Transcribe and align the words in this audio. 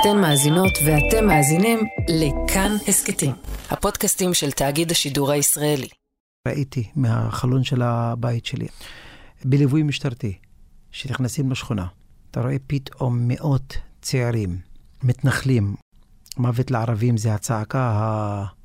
אתן 0.00 0.20
מאזינות 0.20 0.72
ואתם 0.86 1.26
מאזינים 1.26 1.78
לכאן 2.08 2.76
הסכתים, 2.88 3.32
הפודקאסטים 3.70 4.34
של 4.34 4.50
תאגיד 4.50 4.90
השידור 4.90 5.30
הישראלי. 5.30 5.88
ראיתי 6.48 6.90
מהחלון 6.96 7.64
של 7.64 7.82
הבית 7.82 8.46
שלי, 8.46 8.66
בליווי 9.44 9.82
משטרתי, 9.82 10.38
שנכנסים 10.90 11.50
לשכונה, 11.50 11.86
אתה 12.30 12.40
רואה 12.40 12.56
פתאום 12.66 13.28
מאות 13.28 13.78
צעירים, 14.02 14.58
מתנחלים. 15.02 15.74
מוות 16.36 16.70
לערבים 16.70 17.16
זה 17.16 17.34
הצעקה 17.34 17.92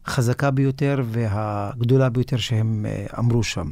החזקה 0.06 0.52
ביותר 0.52 1.04
והגדולה 1.06 2.10
ביותר 2.10 2.38
שהם 2.38 2.86
אה, 2.86 3.06
אמרו 3.20 3.44
שם. 3.44 3.72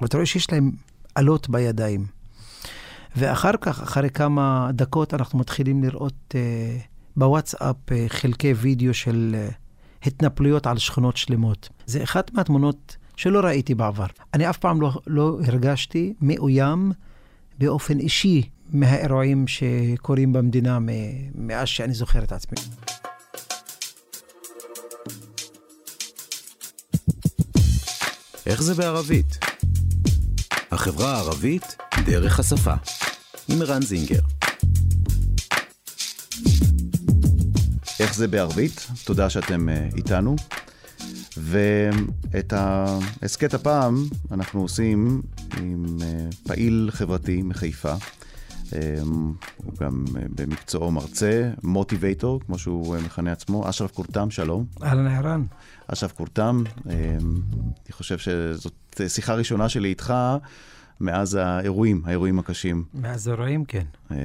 ואתה 0.00 0.16
רואה 0.16 0.26
שיש 0.26 0.52
להם 0.52 0.70
אלות 1.18 1.48
בידיים. 1.48 2.06
ואחר 3.16 3.52
כך, 3.60 3.82
אחרי 3.82 4.10
כמה 4.10 4.70
דקות, 4.72 5.14
אנחנו 5.14 5.38
מתחילים 5.38 5.84
לראות 5.84 6.34
uh, 6.34 6.36
בוואטסאפ 7.16 7.76
uh, 7.88 7.92
חלקי 8.08 8.52
וידאו 8.52 8.94
של 8.94 9.36
uh, 9.50 9.54
התנפלויות 10.06 10.66
על 10.66 10.78
שכונות 10.78 11.16
שלמות. 11.16 11.68
זה 11.86 12.02
אחת 12.02 12.32
מהתמונות 12.32 12.96
שלא 13.16 13.40
ראיתי 13.40 13.74
בעבר. 13.74 14.06
אני 14.34 14.50
אף 14.50 14.58
פעם 14.58 14.80
לא, 14.80 14.92
לא 15.06 15.38
הרגשתי 15.46 16.14
מאוים 16.20 16.92
באופן 17.58 18.00
אישי 18.00 18.42
מהאירועים 18.72 19.44
שקורים 19.48 20.32
במדינה 20.32 20.78
מאז 21.34 21.68
שאני 21.68 21.94
זוכר 21.94 22.24
את 22.24 22.32
עצמי. 22.32 22.58
איך 28.46 28.62
זה 28.62 28.74
בערבית? 28.74 29.38
החברה 30.70 31.14
הערבית 31.14 31.76
דרך 32.06 32.40
השפה. 32.40 32.74
עם 33.48 33.62
ערן 33.62 33.82
זינגר. 33.82 34.20
איך 38.00 38.14
זה 38.14 38.28
בערבית? 38.28 38.86
תודה 39.04 39.30
שאתם 39.30 39.68
אה, 39.68 39.88
איתנו. 39.96 40.36
ואת 41.36 42.52
ההסכת 42.52 43.54
הפעם 43.54 44.04
אנחנו 44.30 44.60
עושים 44.60 45.22
עם 45.60 45.98
אה, 46.02 46.28
פעיל 46.46 46.88
חברתי 46.92 47.42
מחיפה. 47.42 47.92
אה, 48.74 48.94
הוא 49.56 49.72
גם 49.80 50.04
במקצועו 50.14 50.90
מרצה, 50.90 51.50
מוטיבייטור, 51.62 52.40
כמו 52.46 52.58
שהוא 52.58 52.96
מכנה 52.96 53.32
עצמו, 53.32 53.70
אשרף 53.70 53.90
קורתם, 53.90 54.30
שלום. 54.30 54.64
אהלן 54.82 55.06
ערן. 55.06 55.44
אשרף 55.88 56.12
קורתם, 56.12 56.62
אני 56.86 57.92
חושב 57.92 58.18
שזאת 58.18 59.00
שיחה 59.08 59.34
ראשונה 59.34 59.68
שלי 59.68 59.88
איתך. 59.88 60.14
מאז 61.00 61.34
האירועים, 61.34 62.02
האירועים 62.04 62.38
הקשים. 62.38 62.84
מאז 62.94 63.28
האירועים, 63.28 63.64
כן. 63.64 63.84
אה, 64.10 64.16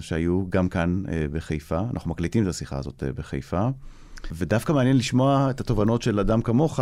שהיו 0.00 0.44
גם 0.50 0.68
כאן 0.68 1.02
אה, 1.08 1.26
בחיפה. 1.32 1.80
אנחנו 1.92 2.10
מקליטים 2.10 2.42
את 2.42 2.48
השיחה 2.48 2.78
הזאת 2.78 3.02
אה, 3.06 3.12
בחיפה. 3.12 3.68
ודווקא 4.32 4.72
מעניין 4.72 4.96
לשמוע 4.96 5.50
את 5.50 5.60
התובנות 5.60 6.02
של 6.02 6.20
אדם 6.20 6.42
כמוך, 6.42 6.80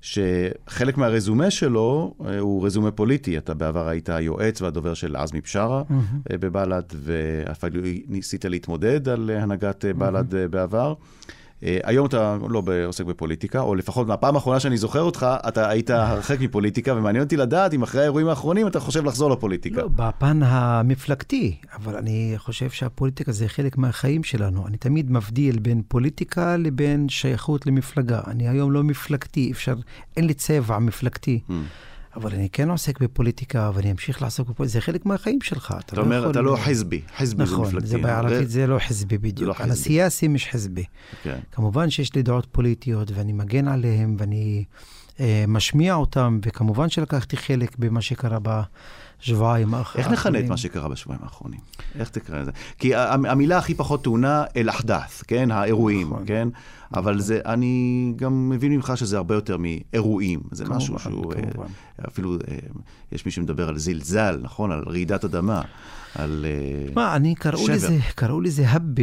שחלק 0.00 0.98
מהרזומה 0.98 1.50
שלו 1.50 2.14
הוא 2.40 2.66
רזומה 2.66 2.90
פוליטי. 2.90 3.38
אתה 3.38 3.54
בעבר 3.54 3.88
היית 3.88 4.08
היועץ 4.08 4.62
והדובר 4.62 4.94
של 4.94 5.16
עזמי 5.16 5.40
בשארה 5.40 5.82
mm-hmm. 5.82 6.36
בבל"ד, 6.40 6.82
ואפילו 6.94 7.80
ניסית 8.08 8.44
להתמודד 8.44 9.08
על 9.08 9.30
הנהגת 9.30 9.84
בל"ד 9.84 10.34
mm-hmm. 10.34 10.48
בעבר. 10.48 10.94
אה, 11.62 11.78
היום 11.84 12.06
אתה 12.06 12.36
לא 12.48 12.62
עוסק 12.86 13.04
בפוליטיקה, 13.04 13.60
או 13.60 13.74
לפחות 13.74 14.06
מהפעם 14.06 14.34
האחרונה 14.34 14.60
שאני 14.60 14.76
זוכר 14.76 15.02
אותך, 15.02 15.26
אתה 15.48 15.68
היית 15.68 15.90
הרחק 15.90 16.40
מפוליטיקה, 16.40 16.94
ומעניין 16.94 17.24
אותי 17.24 17.36
לדעת 17.36 17.74
אם 17.74 17.82
אחרי 17.82 18.00
האירועים 18.00 18.28
האחרונים 18.28 18.66
אתה 18.66 18.80
חושב 18.80 19.04
לחזור 19.04 19.30
לפוליטיקה. 19.30 19.82
לא, 19.82 19.88
בפן 19.96 20.40
המפלגתי, 20.42 21.56
אבל 21.74 21.96
אני 21.96 22.34
חושב 22.36 22.70
שהפוליטיקה 22.70 23.32
זה 23.32 23.48
חלק 23.48 23.78
מהחיים 23.78 24.24
שלנו. 24.24 24.66
אני 24.66 24.76
תמיד 24.76 25.10
מבדיל 25.10 25.58
בין 25.58 25.82
פוליטיקה 25.88 26.56
לבין 26.56 27.08
שייכות 27.08 27.66
למפלגה. 27.66 28.20
אני 28.26 28.48
היום 28.48 28.72
לא 28.72 28.84
מפלגתי, 28.84 29.52
אפשר, 29.52 29.74
אין 30.16 30.26
לי 30.26 30.34
צבע 30.34 30.78
מפלגתי. 30.78 31.40
Hmm. 31.48 31.52
אבל 32.16 32.34
אני 32.34 32.48
כן 32.50 32.70
עוסק 32.70 33.00
בפוליטיקה, 33.00 33.70
ואני 33.74 33.90
אמשיך 33.90 34.22
לעסוק 34.22 34.48
בפוליטיקה, 34.48 34.78
זה 34.78 34.80
חלק 34.80 35.06
מהחיים 35.06 35.40
שלך. 35.42 35.74
אתה, 35.78 35.78
אתה 35.78 35.96
לא 35.96 36.02
אומר, 36.02 36.18
יכול... 36.18 36.30
אתה 36.30 36.40
לא 36.40 36.56
חזבי, 36.56 37.00
חזבי 37.18 37.42
נכון, 37.42 37.64
זה 37.70 37.76
מפלגתי. 37.76 37.88
נכון, 37.88 38.02
בערבית 38.02 38.50
זה 38.50 38.66
לא 38.66 38.78
חזבי 38.78 39.18
בדיוק. 39.18 39.60
לא 39.60 39.64
אני 39.64 39.74
סיאסי 39.76 40.28
מש 40.28 40.48
חזבי. 40.48 40.84
כן. 41.22 41.38
כמובן 41.52 41.90
שיש 41.90 42.14
לי 42.14 42.22
דעות 42.22 42.46
פוליטיות, 42.52 43.10
ואני 43.14 43.32
מגן 43.32 43.68
עליהן, 43.68 44.16
ואני 44.18 44.64
משמיע 45.48 45.94
אותן, 45.94 46.38
וכמובן 46.42 46.88
שלקחתי 46.88 47.36
חלק 47.36 47.78
במה 47.78 48.00
שקרה 48.00 48.38
ב... 48.42 48.60
שבועיים 49.20 49.74
האחרונים. 49.74 50.10
איך 50.10 50.20
נכנה 50.20 50.38
את 50.38 50.44
מה 50.44 50.56
שקרה 50.56 50.88
בשבועיים 50.88 51.24
האחרונים? 51.24 51.60
איך 51.98 52.08
תקרא 52.08 52.38
לזה? 52.38 52.50
כי 52.78 52.94
המילה 52.94 53.58
הכי 53.58 53.74
פחות 53.74 54.04
טעונה 54.04 54.44
אל-אחדת', 54.56 55.22
כן? 55.26 55.50
האירועים, 55.50 56.06
נכון. 56.06 56.22
כן? 56.26 56.48
אבל 56.94 57.20
זה, 57.20 57.40
אני 57.46 58.12
גם 58.16 58.48
מבין 58.48 58.72
ממך 58.72 58.92
שזה 58.96 59.16
הרבה 59.16 59.34
יותר 59.34 59.56
מאירועים. 59.56 60.40
זה 60.50 60.64
כמובן, 60.64 60.76
משהו 60.78 60.98
שהוא, 60.98 61.32
אה, 61.32 61.42
כמובן. 61.52 61.68
אפילו, 62.08 62.34
אה, 62.34 62.56
יש 63.12 63.26
מי 63.26 63.32
שמדבר 63.32 63.68
על 63.68 63.78
זלזל, 63.78 64.38
נכון? 64.42 64.72
על 64.72 64.84
רעידת 64.86 65.24
אדמה. 65.24 65.62
על 66.14 66.46
מה, 66.94 67.16
אני, 67.16 67.34
קראו 67.34 67.58
שבר. 67.58 67.74
לזה, 67.74 67.98
קראו 68.14 68.40
לזה 68.40 68.68
הבבה, 68.68 69.02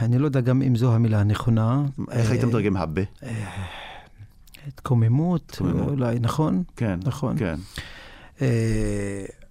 אני 0.00 0.18
לא 0.18 0.24
יודע 0.24 0.40
גם 0.40 0.62
אם 0.62 0.76
זו 0.76 0.94
המילה 0.94 1.20
הנכונה. 1.20 1.82
איך 2.10 2.30
היית 2.30 2.44
מתרגם 2.44 2.76
הבבה? 2.76 3.02
התקוממות, 4.66 5.58
אולי, 5.60 6.18
נכון? 6.20 6.62
כן, 6.76 7.00
נכון. 7.04 7.36
כן. 7.38 7.54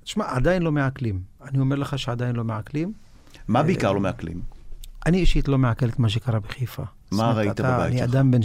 תשמע, 0.03 0.25
עדיין 0.27 0.61
לא 0.61 0.71
מעכלים. 0.71 1.19
אני 1.47 1.59
אומר 1.59 1.75
לך 1.75 1.99
שעדיין 1.99 2.35
לא 2.35 2.43
מעכלים. 2.43 2.93
מה 3.47 3.63
בעיקר 3.63 3.91
לא 3.91 3.99
מעכלים? 3.99 4.41
אני 5.05 5.17
אישית 5.17 5.47
לא 5.47 5.57
מעכל 5.57 5.89
את 5.89 5.99
מה 5.99 6.09
שקרה 6.09 6.39
בחיפה. 6.39 6.83
מה 7.11 7.31
ראית 7.31 7.51
אתה, 7.51 7.63
בבית 7.63 7.93
שלך? 7.93 8.01
אני 8.01 8.03
אדם 8.03 8.31
בן 8.31 8.39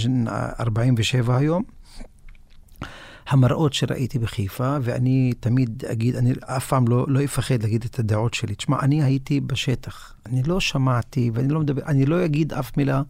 47 0.61 1.37
היום. 1.37 1.63
המראות 3.29 3.73
שראיתי 3.73 4.19
בחיפה, 4.19 4.77
ואני 4.83 5.33
תמיד 5.41 5.85
אגיד, 5.93 6.17
אני 6.17 6.33
אף 6.45 6.69
פעם 6.69 6.89
לא, 6.89 7.07
לא 7.09 7.25
אפחד 7.25 7.63
להגיד 7.63 7.85
את 7.85 7.99
הדעות 7.99 8.35
שלי. 8.35 8.55
תשמע, 8.55 8.81
אני 8.81 9.03
הייתי 9.03 9.41
בשטח, 9.41 10.15
אני 10.27 10.43
לא 10.43 10.61
שמעתי, 10.61 11.31
ואני 11.35 11.49
לא 11.49 11.61
מדבר, 11.61 11.83
אני 11.87 12.07
לא 12.07 12.25
אגיד 12.25 12.53
אף 12.53 12.77
מילה 12.77 13.03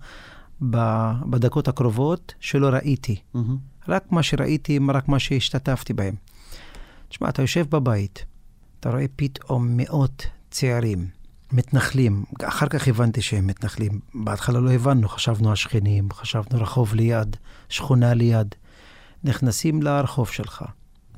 בדקות 0.61 1.69
הקרובות 1.69 2.35
שלא 2.41 2.67
ראיתי. 2.67 3.17
Mm-hmm. 3.35 3.39
רק 3.89 4.13
מה 4.13 4.23
שראיתי, 4.23 4.79
רק 4.89 5.09
מה 5.09 5.19
שהשתתפתי 5.19 5.93
בהם. 5.93 6.15
תשמע, 7.09 7.29
אתה 7.29 7.43
יושב 7.43 7.67
בבית, 7.71 8.25
אתה 8.81 8.91
רואה 8.91 9.05
פתאום 9.17 9.77
מאות 9.77 10.27
צעירים, 10.51 11.07
מתנחלים. 11.53 12.25
אחר 12.45 12.67
כך 12.67 12.89
הבנתי 12.89 13.23
שהם 13.23 13.47
מתנחלים. 13.47 14.01
בהתחלה 14.15 14.61
לא 14.61 14.71
הבנו, 14.71 15.09
חשבנו 15.09 15.53
השכנים, 15.53 16.09
חשבנו 16.13 16.63
רחוב 16.63 16.95
ליד, 16.95 17.37
שכונה 17.69 18.15
ליד. 18.15 18.55
נכנסים 19.25 19.83
לרחוב 19.83 20.29
שלך, 20.29 20.65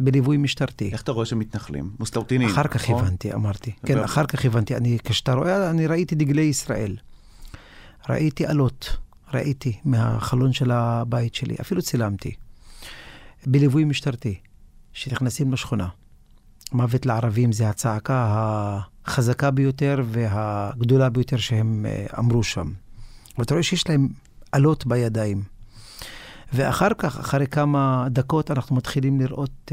בליווי 0.01 0.37
משטרתי. 0.37 0.91
איך 0.93 1.03
אתה 1.03 1.13
רואה 1.13 1.27
שהם 1.27 1.39
מתנחלים? 1.39 1.91
מוסטרטינים, 1.99 2.49
אחר 2.49 2.69
כך 2.69 2.85
נכון? 2.85 3.05
הבנתי, 3.05 3.35
אמרתי. 3.35 3.73
כן, 3.87 3.99
אחר 3.99 4.27
כך 4.27 4.45
הבנתי. 4.45 4.77
אני, 4.77 4.99
כשאתה 5.05 5.35
רואה, 5.35 5.71
אני 5.71 5.87
ראיתי 5.87 6.15
דגלי 6.15 6.43
ישראל. 6.43 6.97
ראיתי 8.09 8.47
אלות, 8.47 8.97
ראיתי 9.35 9.79
מהחלון 9.85 10.53
של 10.53 10.71
הבית 10.71 11.35
שלי, 11.35 11.57
אפילו 11.61 11.83
צילמתי. 11.83 12.35
בליווי 13.47 13.85
משטרתי, 13.85 14.39
שנכנסים 14.93 15.53
לשכונה. 15.53 15.89
מוות 16.73 17.07
לערבים 17.07 17.53
זה 17.53 17.69
הצעקה 17.69 18.27
החזקה 19.05 19.51
ביותר 19.51 20.03
והגדולה 20.07 21.09
ביותר 21.09 21.37
שהם 21.37 21.87
אה, 21.89 22.07
אמרו 22.19 22.43
שם. 22.43 22.73
ואתה 23.39 23.55
רואה 23.55 23.63
שיש 23.63 23.89
להם 23.89 24.09
אלות 24.55 24.87
בידיים. 24.87 25.43
ואחר 26.53 26.89
כך, 26.99 27.19
אחרי 27.19 27.47
כמה 27.47 28.07
דקות, 28.11 28.51
אנחנו 28.51 28.77
מתחילים 28.77 29.21
לראות 29.21 29.51
uh, 29.67 29.73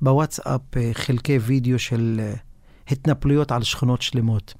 בוואטסאפ 0.00 0.60
uh, 0.74 0.78
חלקי 0.92 1.38
וידאו 1.38 1.78
של 1.78 2.20
uh, 2.20 2.38
התנפלויות 2.92 3.52
על 3.52 3.62
שכונות 3.62 4.02
שלמות. 4.02 4.54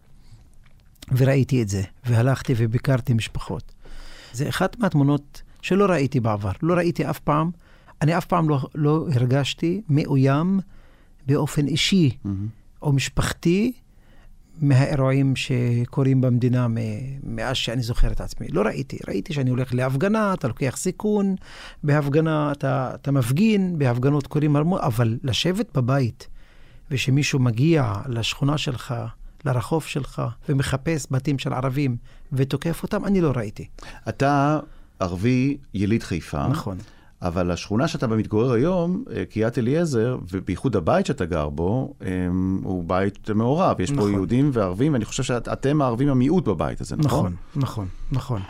וראיתי 1.16 1.62
את 1.62 1.68
זה, 1.68 1.82
והלכתי 2.06 2.54
וביקרתי 2.56 3.14
משפחות. 3.14 3.72
זה 4.36 4.48
אחת 4.48 4.78
מהתמונות 4.78 5.42
שלא 5.62 5.86
ראיתי 5.86 6.20
בעבר. 6.20 6.52
לא 6.62 6.74
ראיתי 6.74 7.10
אף 7.10 7.18
פעם, 7.18 7.50
אני 8.02 8.18
אף 8.18 8.24
פעם 8.24 8.48
לא, 8.48 8.58
לא 8.74 9.06
הרגשתי 9.14 9.82
מאוים 9.88 10.60
באופן 11.26 11.66
אישי 11.66 12.10
mm-hmm. 12.10 12.28
או 12.82 12.92
משפחתי 12.92 13.72
מהאירועים 14.60 15.36
שקורים 15.36 16.20
במדינה 16.20 16.66
מאז 17.22 17.56
שאני 17.56 17.82
זוכר 17.82 18.12
את 18.12 18.20
עצמי. 18.20 18.46
לא 18.48 18.62
ראיתי. 18.62 18.98
ראיתי 19.08 19.32
שאני 19.32 19.50
הולך 19.50 19.74
להפגנה, 19.74 20.34
אתה 20.34 20.48
לוקח 20.48 20.76
סיכון, 20.76 21.34
בהפגנה 21.82 22.52
אתה, 22.52 22.90
אתה 22.94 23.12
מפגין, 23.12 23.78
בהפגנות 23.78 24.26
קורים 24.26 24.56
הרבה, 24.56 24.80
אבל 24.80 25.18
לשבת 25.22 25.76
בבית 25.76 26.28
ושמישהו 26.90 27.38
מגיע 27.38 27.92
לשכונה 28.08 28.58
שלך, 28.58 28.94
לרחוב 29.46 29.84
שלך, 29.84 30.22
ומחפש 30.48 31.06
בתים 31.10 31.38
של 31.38 31.52
ערבים 31.52 31.96
ותוקף 32.32 32.82
אותם, 32.82 33.04
אני 33.04 33.20
לא 33.20 33.32
ראיתי. 33.36 33.66
אתה 34.08 34.58
ערבי 35.00 35.56
יליד 35.74 36.02
חיפה. 36.02 36.48
נכון. 36.48 36.78
אבל 37.22 37.50
השכונה 37.50 37.88
שאתה 37.88 38.06
מתגורר 38.06 38.52
היום, 38.52 39.04
אה, 39.10 39.24
קריית 39.24 39.58
אליעזר, 39.58 40.18
ובייחוד 40.32 40.76
הבית 40.76 41.06
שאתה 41.06 41.24
גר 41.24 41.48
בו, 41.48 41.94
אמ, 42.02 42.60
הוא 42.64 42.84
בית 42.86 43.30
מעורב. 43.30 43.80
יש 43.80 43.90
נכון. 43.90 44.04
פה 44.04 44.10
יהודים 44.10 44.50
וערבים, 44.52 44.92
ואני 44.92 45.04
חושב 45.04 45.22
שאתם 45.22 45.82
הערבים 45.82 46.08
המיעוט 46.08 46.44
בבית 46.44 46.80
הזה, 46.80 46.96
נכון? 46.96 47.32
נכון, 47.54 47.62
נכון, 47.62 47.88
נכון. 48.12 48.42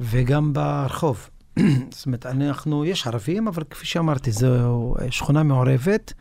וגם 0.00 0.52
ברחוב. 0.52 1.28
זאת 1.90 2.06
אומרת, 2.06 2.26
אנחנו, 2.26 2.84
יש 2.84 3.06
ערבים, 3.06 3.48
אבל 3.48 3.62
כפי 3.70 3.86
שאמרתי, 3.86 4.32
זו 4.32 4.94
שכונה 5.10 5.42
מעורבת. 5.42 6.12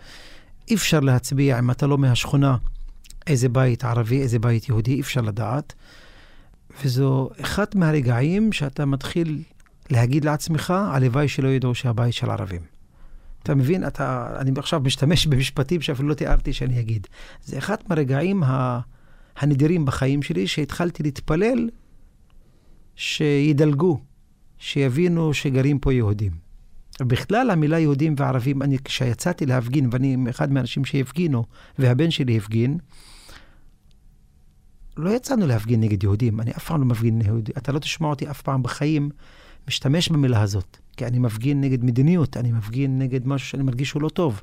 אי 0.69 0.75
אפשר 0.75 0.99
להצביע, 0.99 1.59
אם 1.59 1.71
אתה 1.71 1.87
לא 1.87 1.97
מהשכונה, 1.97 2.57
איזה 3.27 3.49
בית 3.49 3.83
ערבי, 3.83 4.21
איזה 4.21 4.39
בית 4.39 4.69
יהודי, 4.69 4.93
אי 4.93 5.01
אפשר 5.01 5.21
לדעת. 5.21 5.73
וזו 6.83 7.29
אחד 7.41 7.65
מהרגעים 7.75 8.51
שאתה 8.51 8.85
מתחיל 8.85 9.43
להגיד 9.89 10.25
לעצמך, 10.25 10.73
הלוואי 10.91 11.27
שלא 11.27 11.47
ידעו 11.47 11.75
שהבית 11.75 12.13
של 12.13 12.29
ערבים. 12.29 12.61
אתה 13.43 13.55
מבין? 13.55 13.87
אתה, 13.87 14.35
אני 14.39 14.51
עכשיו 14.57 14.79
משתמש 14.79 15.27
במשפטים 15.27 15.81
שאפילו 15.81 16.09
לא 16.09 16.13
תיארתי 16.13 16.53
שאני 16.53 16.79
אגיד. 16.79 17.07
זה 17.43 17.57
אחד 17.57 17.75
מהרגעים 17.89 18.43
ה, 18.43 18.79
הנדירים 19.37 19.85
בחיים 19.85 20.23
שלי, 20.23 20.47
שהתחלתי 20.47 21.03
להתפלל 21.03 21.69
שידלגו, 22.95 23.99
שיבינו 24.57 25.33
שגרים 25.33 25.79
פה 25.79 25.93
יהודים. 25.93 26.31
בכלל, 27.01 27.49
המילה 27.49 27.79
יהודים 27.79 28.15
וערבים, 28.17 28.61
אני, 28.61 28.77
כשיצאתי 28.83 29.45
להפגין, 29.45 29.89
ואני 29.91 30.17
אחד 30.29 30.51
מהאנשים 30.51 30.85
שהפגינו, 30.85 31.43
והבן 31.79 32.11
שלי 32.11 32.37
הפגין, 32.37 32.77
לא 34.97 35.09
יצאנו 35.09 35.47
להפגין 35.47 35.79
נגד 35.81 36.03
יהודים, 36.03 36.39
אני 36.41 36.51
אף 36.51 36.65
פעם 36.67 36.79
לא 36.81 36.85
מפגין 36.85 37.17
נגד 37.17 37.27
יהודים. 37.27 37.53
אתה 37.57 37.71
לא 37.71 37.79
תשמע 37.79 38.07
אותי 38.07 38.29
אף 38.29 38.41
פעם 38.41 38.63
בחיים 38.63 39.09
משתמש 39.67 40.09
במילה 40.09 40.41
הזאת, 40.41 40.77
כי 40.97 41.05
אני 41.05 41.19
מפגין 41.19 41.61
נגד 41.61 41.83
מדיניות, 41.83 42.37
אני 42.37 42.51
מפגין 42.51 42.99
נגד 42.99 43.27
משהו 43.27 43.47
שאני 43.49 43.63
מרגיש 43.63 43.89
שהוא 43.89 44.01
לא 44.01 44.09
טוב. 44.09 44.41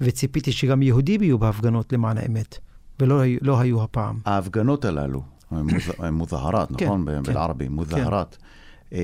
וציפיתי 0.00 0.52
שגם 0.52 0.82
יהודים 0.82 1.22
יהיו 1.22 1.38
בהפגנות 1.38 1.92
למען 1.92 2.18
האמת, 2.18 2.58
ולא 3.00 3.22
לא 3.42 3.60
היו 3.60 3.82
הפעם. 3.82 4.18
ההפגנות 4.24 4.84
הללו, 4.84 5.22
מוז- 5.52 6.02
מוזהרת, 6.12 6.68
כן, 6.76 6.84
נכון? 6.86 7.06
כן. 7.24 7.32
בערבי, 7.32 7.68
מוזהרת. 7.68 8.36
אמ, 8.92 8.98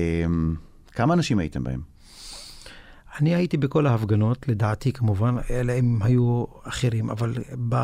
כמה 0.91 1.13
אנשים 1.13 1.39
הייתם 1.39 1.63
בהם? 1.63 1.81
אני 3.19 3.35
הייתי 3.35 3.57
בכל 3.57 3.87
ההפגנות, 3.87 4.47
לדעתי 4.47 4.93
כמובן, 4.93 5.35
אלא 5.49 5.73
אם 5.79 5.99
היו 6.01 6.45
אחרים, 6.63 7.09
אבל 7.09 7.33
ב, 7.69 7.75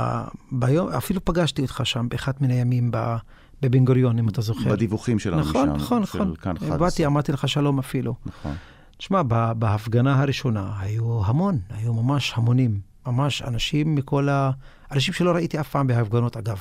ביום, 0.52 0.90
אפילו 0.90 1.26
פגשתי 1.26 1.62
אותך 1.62 1.82
שם 1.84 2.10
באחד 2.10 2.34
מן 2.42 2.52
הימים 2.52 2.92
ב, 2.92 3.16
בבן 3.62 3.86
גוריון, 3.86 4.20
אם 4.20 4.30
אתה 4.30 4.42
זוכר. 4.42 4.72
בדיווחים 4.72 5.20
שלנו 5.20 5.42
נכון, 5.42 5.70
משם. 5.70 5.76
נכון, 5.76 6.02
נכון. 6.02 6.34
11. 6.34 6.78
באתי, 6.78 7.06
אמרתי 7.06 7.32
לך 7.32 7.48
שלום 7.48 7.80
אפילו. 7.80 8.16
נכון. 8.26 8.56
תשמע, 8.98 9.22
בהפגנה 9.54 10.22
הראשונה 10.22 10.74
היו 10.80 11.26
המון, 11.26 11.60
היו 11.70 11.94
ממש 11.94 12.34
המונים, 12.36 12.80
ממש 13.08 13.42
אנשים 13.42 13.96
מכל 13.96 14.30
ה... 14.30 14.52
אנשים 14.92 15.14
שלא 15.14 15.32
ראיתי 15.32 15.60
אף 15.60 15.70
פעם 15.70 15.88
בהפגנות, 15.88 16.38
אגב. 16.38 16.58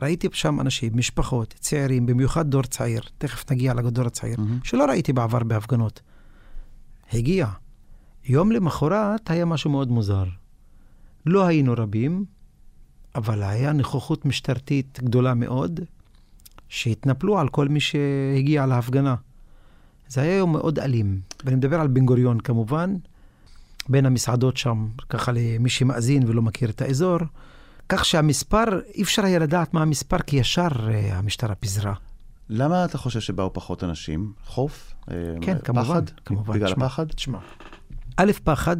ראיתי 0.00 0.28
שם 0.32 0.60
אנשים, 0.60 0.92
משפחות, 0.94 1.54
צעירים, 1.58 2.06
במיוחד 2.06 2.50
דור 2.50 2.62
צעיר, 2.62 3.02
תכף 3.18 3.50
נגיע 3.50 3.74
לדור 3.74 4.06
הצעיר, 4.06 4.36
מהמם. 4.38 4.58
שלא 4.64 4.84
ראיתי 4.84 5.12
בעבר 5.12 5.44
בהפגנות. 5.44 6.00
הגיע. 7.12 7.46
יום 8.24 8.52
למחרת 8.52 9.30
היה 9.30 9.44
משהו 9.44 9.70
מאוד 9.70 9.90
מוזר. 9.90 10.24
לא 11.26 11.46
היינו 11.46 11.74
רבים, 11.76 12.24
אבל 13.14 13.42
היה 13.42 13.72
נוכחות 13.72 14.24
משטרתית 14.24 15.00
גדולה 15.02 15.34
מאוד, 15.34 15.80
שהתנפלו 16.68 17.38
על 17.38 17.48
כל 17.48 17.68
מי 17.68 17.80
שהגיע 17.80 18.66
להפגנה. 18.66 19.14
זה 20.08 20.22
היה 20.22 20.36
יום 20.36 20.52
מאוד 20.52 20.78
אלים, 20.78 21.20
ואני 21.44 21.56
מדבר 21.56 21.80
על 21.80 21.86
בן 21.86 22.06
גוריון 22.06 22.40
כמובן, 22.40 22.94
בין 23.88 24.06
המסעדות 24.06 24.56
שם, 24.56 24.88
ככה 25.08 25.32
למי 25.32 25.70
שמאזין 25.70 26.22
ולא 26.26 26.42
מכיר 26.42 26.70
את 26.70 26.82
האזור, 26.82 27.18
כך 27.88 28.04
שהמספר, 28.04 28.80
אי 28.94 29.02
אפשר 29.02 29.24
היה 29.24 29.38
לדעת 29.38 29.74
מה 29.74 29.82
המספר, 29.82 30.18
כי 30.18 30.36
ישר 30.36 30.68
אה, 30.88 31.18
המשטרה 31.18 31.54
פיזרה. 31.54 31.94
למה 32.48 32.84
אתה 32.84 32.98
חושב 32.98 33.20
שבאו 33.20 33.52
פחות 33.52 33.84
אנשים? 33.84 34.32
חוף? 34.44 34.94
אה, 35.10 35.14
כן, 35.40 35.58
כמובן, 35.64 35.84
פחד? 35.84 36.02
כמובן. 36.24 36.54
בגלל 36.54 36.72
תשמע, 36.72 36.86
הפחד? 36.86 37.08
תשמע, 37.08 37.38
א', 38.16 38.32
פחד, 38.44 38.76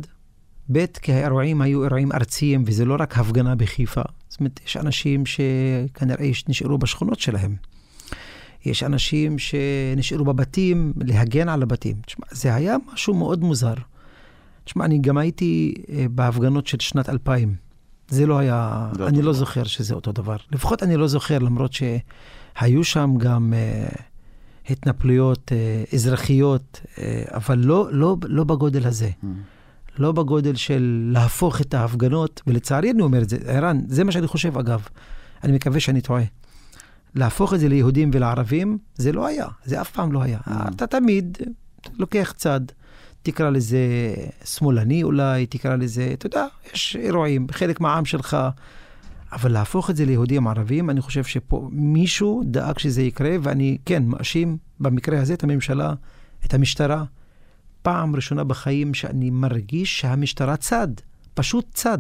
ב', 0.73 0.87
כי 0.87 1.13
האירועים 1.13 1.63
היו 1.63 1.85
אירועים 1.85 2.13
ארציים, 2.13 2.65
וזה 2.67 2.85
לא 2.85 2.97
רק 2.99 3.19
הפגנה 3.19 3.55
בחיפה. 3.55 4.03
זאת 4.29 4.41
אומרת, 4.41 4.61
יש 4.67 4.77
אנשים 4.77 5.27
שכנראה 5.27 6.31
נשארו 6.49 6.79
בשכונות 6.79 7.21
שלהם. 7.21 7.57
יש 8.65 8.83
אנשים 8.83 9.39
שנשארו 9.39 10.25
בבתים 10.25 10.93
להגן 10.97 11.49
על 11.49 11.63
הבתים. 11.63 11.97
תשמע, 12.07 12.27
זה 12.31 12.55
היה 12.55 12.77
משהו 12.93 13.15
מאוד 13.15 13.41
מוזר. 13.41 13.75
תשמע, 14.65 14.85
אני 14.85 14.99
גם 14.99 15.19
הייתי 15.19 15.75
אה, 15.89 16.07
בהפגנות 16.11 16.67
של 16.67 16.81
שנת 16.81 17.09
2000. 17.09 17.64
זה 18.09 18.27
לא 18.27 18.39
היה, 18.39 18.89
זה 18.97 19.07
אני 19.07 19.17
לא 19.17 19.23
דבר. 19.23 19.33
זוכר 19.33 19.65
שזה 19.65 19.95
אותו 19.95 20.13
דבר. 20.13 20.37
לפחות 20.53 20.83
אני 20.83 20.97
לא 20.97 21.07
זוכר, 21.07 21.39
למרות 21.39 21.73
שהיו 21.73 22.85
שם 22.85 23.15
גם 23.19 23.55
אה, 23.57 23.89
התנפלויות 24.71 25.53
אה, 25.53 25.85
אזרחיות, 25.95 26.81
אה, 26.99 27.23
אבל 27.29 27.59
לא, 27.59 27.89
לא, 27.93 28.17
לא 28.25 28.45
בגודל 28.45 28.87
הזה. 28.87 29.11
Mm. 29.23 29.27
לא 29.99 30.13
בגודל 30.13 30.55
של 30.55 31.11
להפוך 31.13 31.61
את 31.61 31.75
ההפגנות, 31.75 32.43
ולצערי 32.47 32.91
אני 32.91 33.03
אומר 33.03 33.23
את 33.23 33.29
זה, 33.29 33.37
ערן, 33.47 33.81
זה 33.89 34.05
מה 34.05 34.13
שאני 34.13 34.27
חושב 34.27 34.59
אגב. 34.59 34.83
אני 35.45 35.53
מקווה 35.53 35.81
שאני 35.81 36.01
טועה. 36.01 36.23
להפוך 37.15 37.55
את 37.55 37.61
זה 37.61 37.69
ליהודים 37.69 38.11
ולערבים, 38.15 38.79
זה 38.95 39.13
לא 39.13 39.27
היה, 39.27 39.47
זה 39.65 39.81
אף 39.81 39.91
פעם 39.91 40.13
לא 40.13 40.23
היה. 40.23 40.39
Mm. 40.49 40.53
אתה 40.77 40.87
תמיד 40.87 41.39
לוקח 41.99 42.33
צד, 42.37 42.61
תקרא 43.25 43.51
לזה 43.51 43.79
שמאלני 44.45 45.03
אולי, 45.03 45.47
תקרא 45.47 45.77
לזה, 45.77 46.11
אתה 46.13 46.27
יודע, 46.27 46.47
יש 46.75 46.97
אירועים, 46.97 47.47
חלק 47.51 47.81
מהעם 47.81 48.05
שלך, 48.05 48.37
אבל 49.33 49.53
להפוך 49.53 49.91
את 49.91 49.97
זה 49.97 50.05
ליהודים 50.05 50.47
ערבים, 50.47 50.91
אני 50.91 51.01
חושב 51.01 51.25
שפה 51.25 51.69
מישהו 51.73 52.43
דאג 52.47 52.79
שזה 52.79 53.03
יקרה, 53.03 53.37
ואני 53.43 53.79
כן 53.87 54.03
מאשים 54.07 54.57
במקרה 54.81 55.21
הזה 55.21 55.35
את 55.35 55.45
הממשלה, 55.45 55.95
את 56.47 56.55
המשטרה. 56.55 57.05
פעם 57.83 58.17
ראשונה 58.17 58.45
בחיים 58.45 58.95
שאני 58.95 59.31
מרגיש 59.31 60.01
שהמשטרה 60.01 60.57
צד, 60.57 60.89
פשוט 61.35 61.67
צד. 61.75 61.99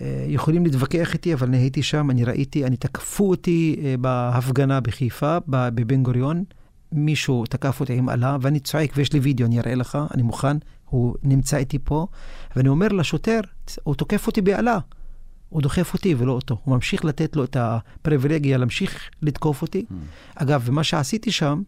אה, 0.00 0.24
יכולים 0.28 0.64
להתווכח 0.64 1.14
איתי, 1.14 1.34
אבל 1.34 1.46
אני 1.46 1.56
הייתי 1.56 1.82
שם, 1.82 2.10
אני 2.10 2.24
ראיתי, 2.24 2.64
אני 2.64 2.76
תקפו 2.76 3.30
אותי 3.30 3.76
אה, 3.84 3.94
בהפגנה 4.00 4.80
בחיפה, 4.80 5.38
בבן 5.48 6.02
גוריון. 6.02 6.44
מישהו 6.92 7.44
תקף 7.46 7.80
אותי 7.80 7.92
עם 7.92 8.10
אלה, 8.10 8.36
ואני 8.40 8.60
צועק, 8.60 8.92
ויש 8.96 9.12
לי 9.12 9.18
וידאו, 9.18 9.46
אני 9.46 9.60
אראה 9.60 9.74
לך, 9.74 9.98
אני 10.14 10.22
מוכן, 10.22 10.56
הוא 10.84 11.14
נמצא 11.22 11.56
איתי 11.56 11.78
פה, 11.78 12.06
ואני 12.56 12.68
אומר 12.68 12.88
לשוטר, 12.88 13.40
הוא 13.82 13.94
תוקף 13.94 14.26
אותי 14.26 14.40
באלה. 14.40 14.78
הוא 15.48 15.62
דוחף 15.62 15.94
אותי 15.94 16.14
ולא 16.18 16.32
אותו. 16.32 16.58
הוא 16.64 16.74
ממשיך 16.74 17.04
לתת 17.04 17.36
לו 17.36 17.44
את 17.44 17.56
הפריבילגיה 17.60 18.58
להמשיך 18.58 19.10
לתקוף 19.22 19.62
אותי. 19.62 19.84
Mm. 19.90 19.94
אגב, 20.34 20.62
ומה 20.64 20.84
שעשיתי 20.84 21.32
שם, 21.32 21.62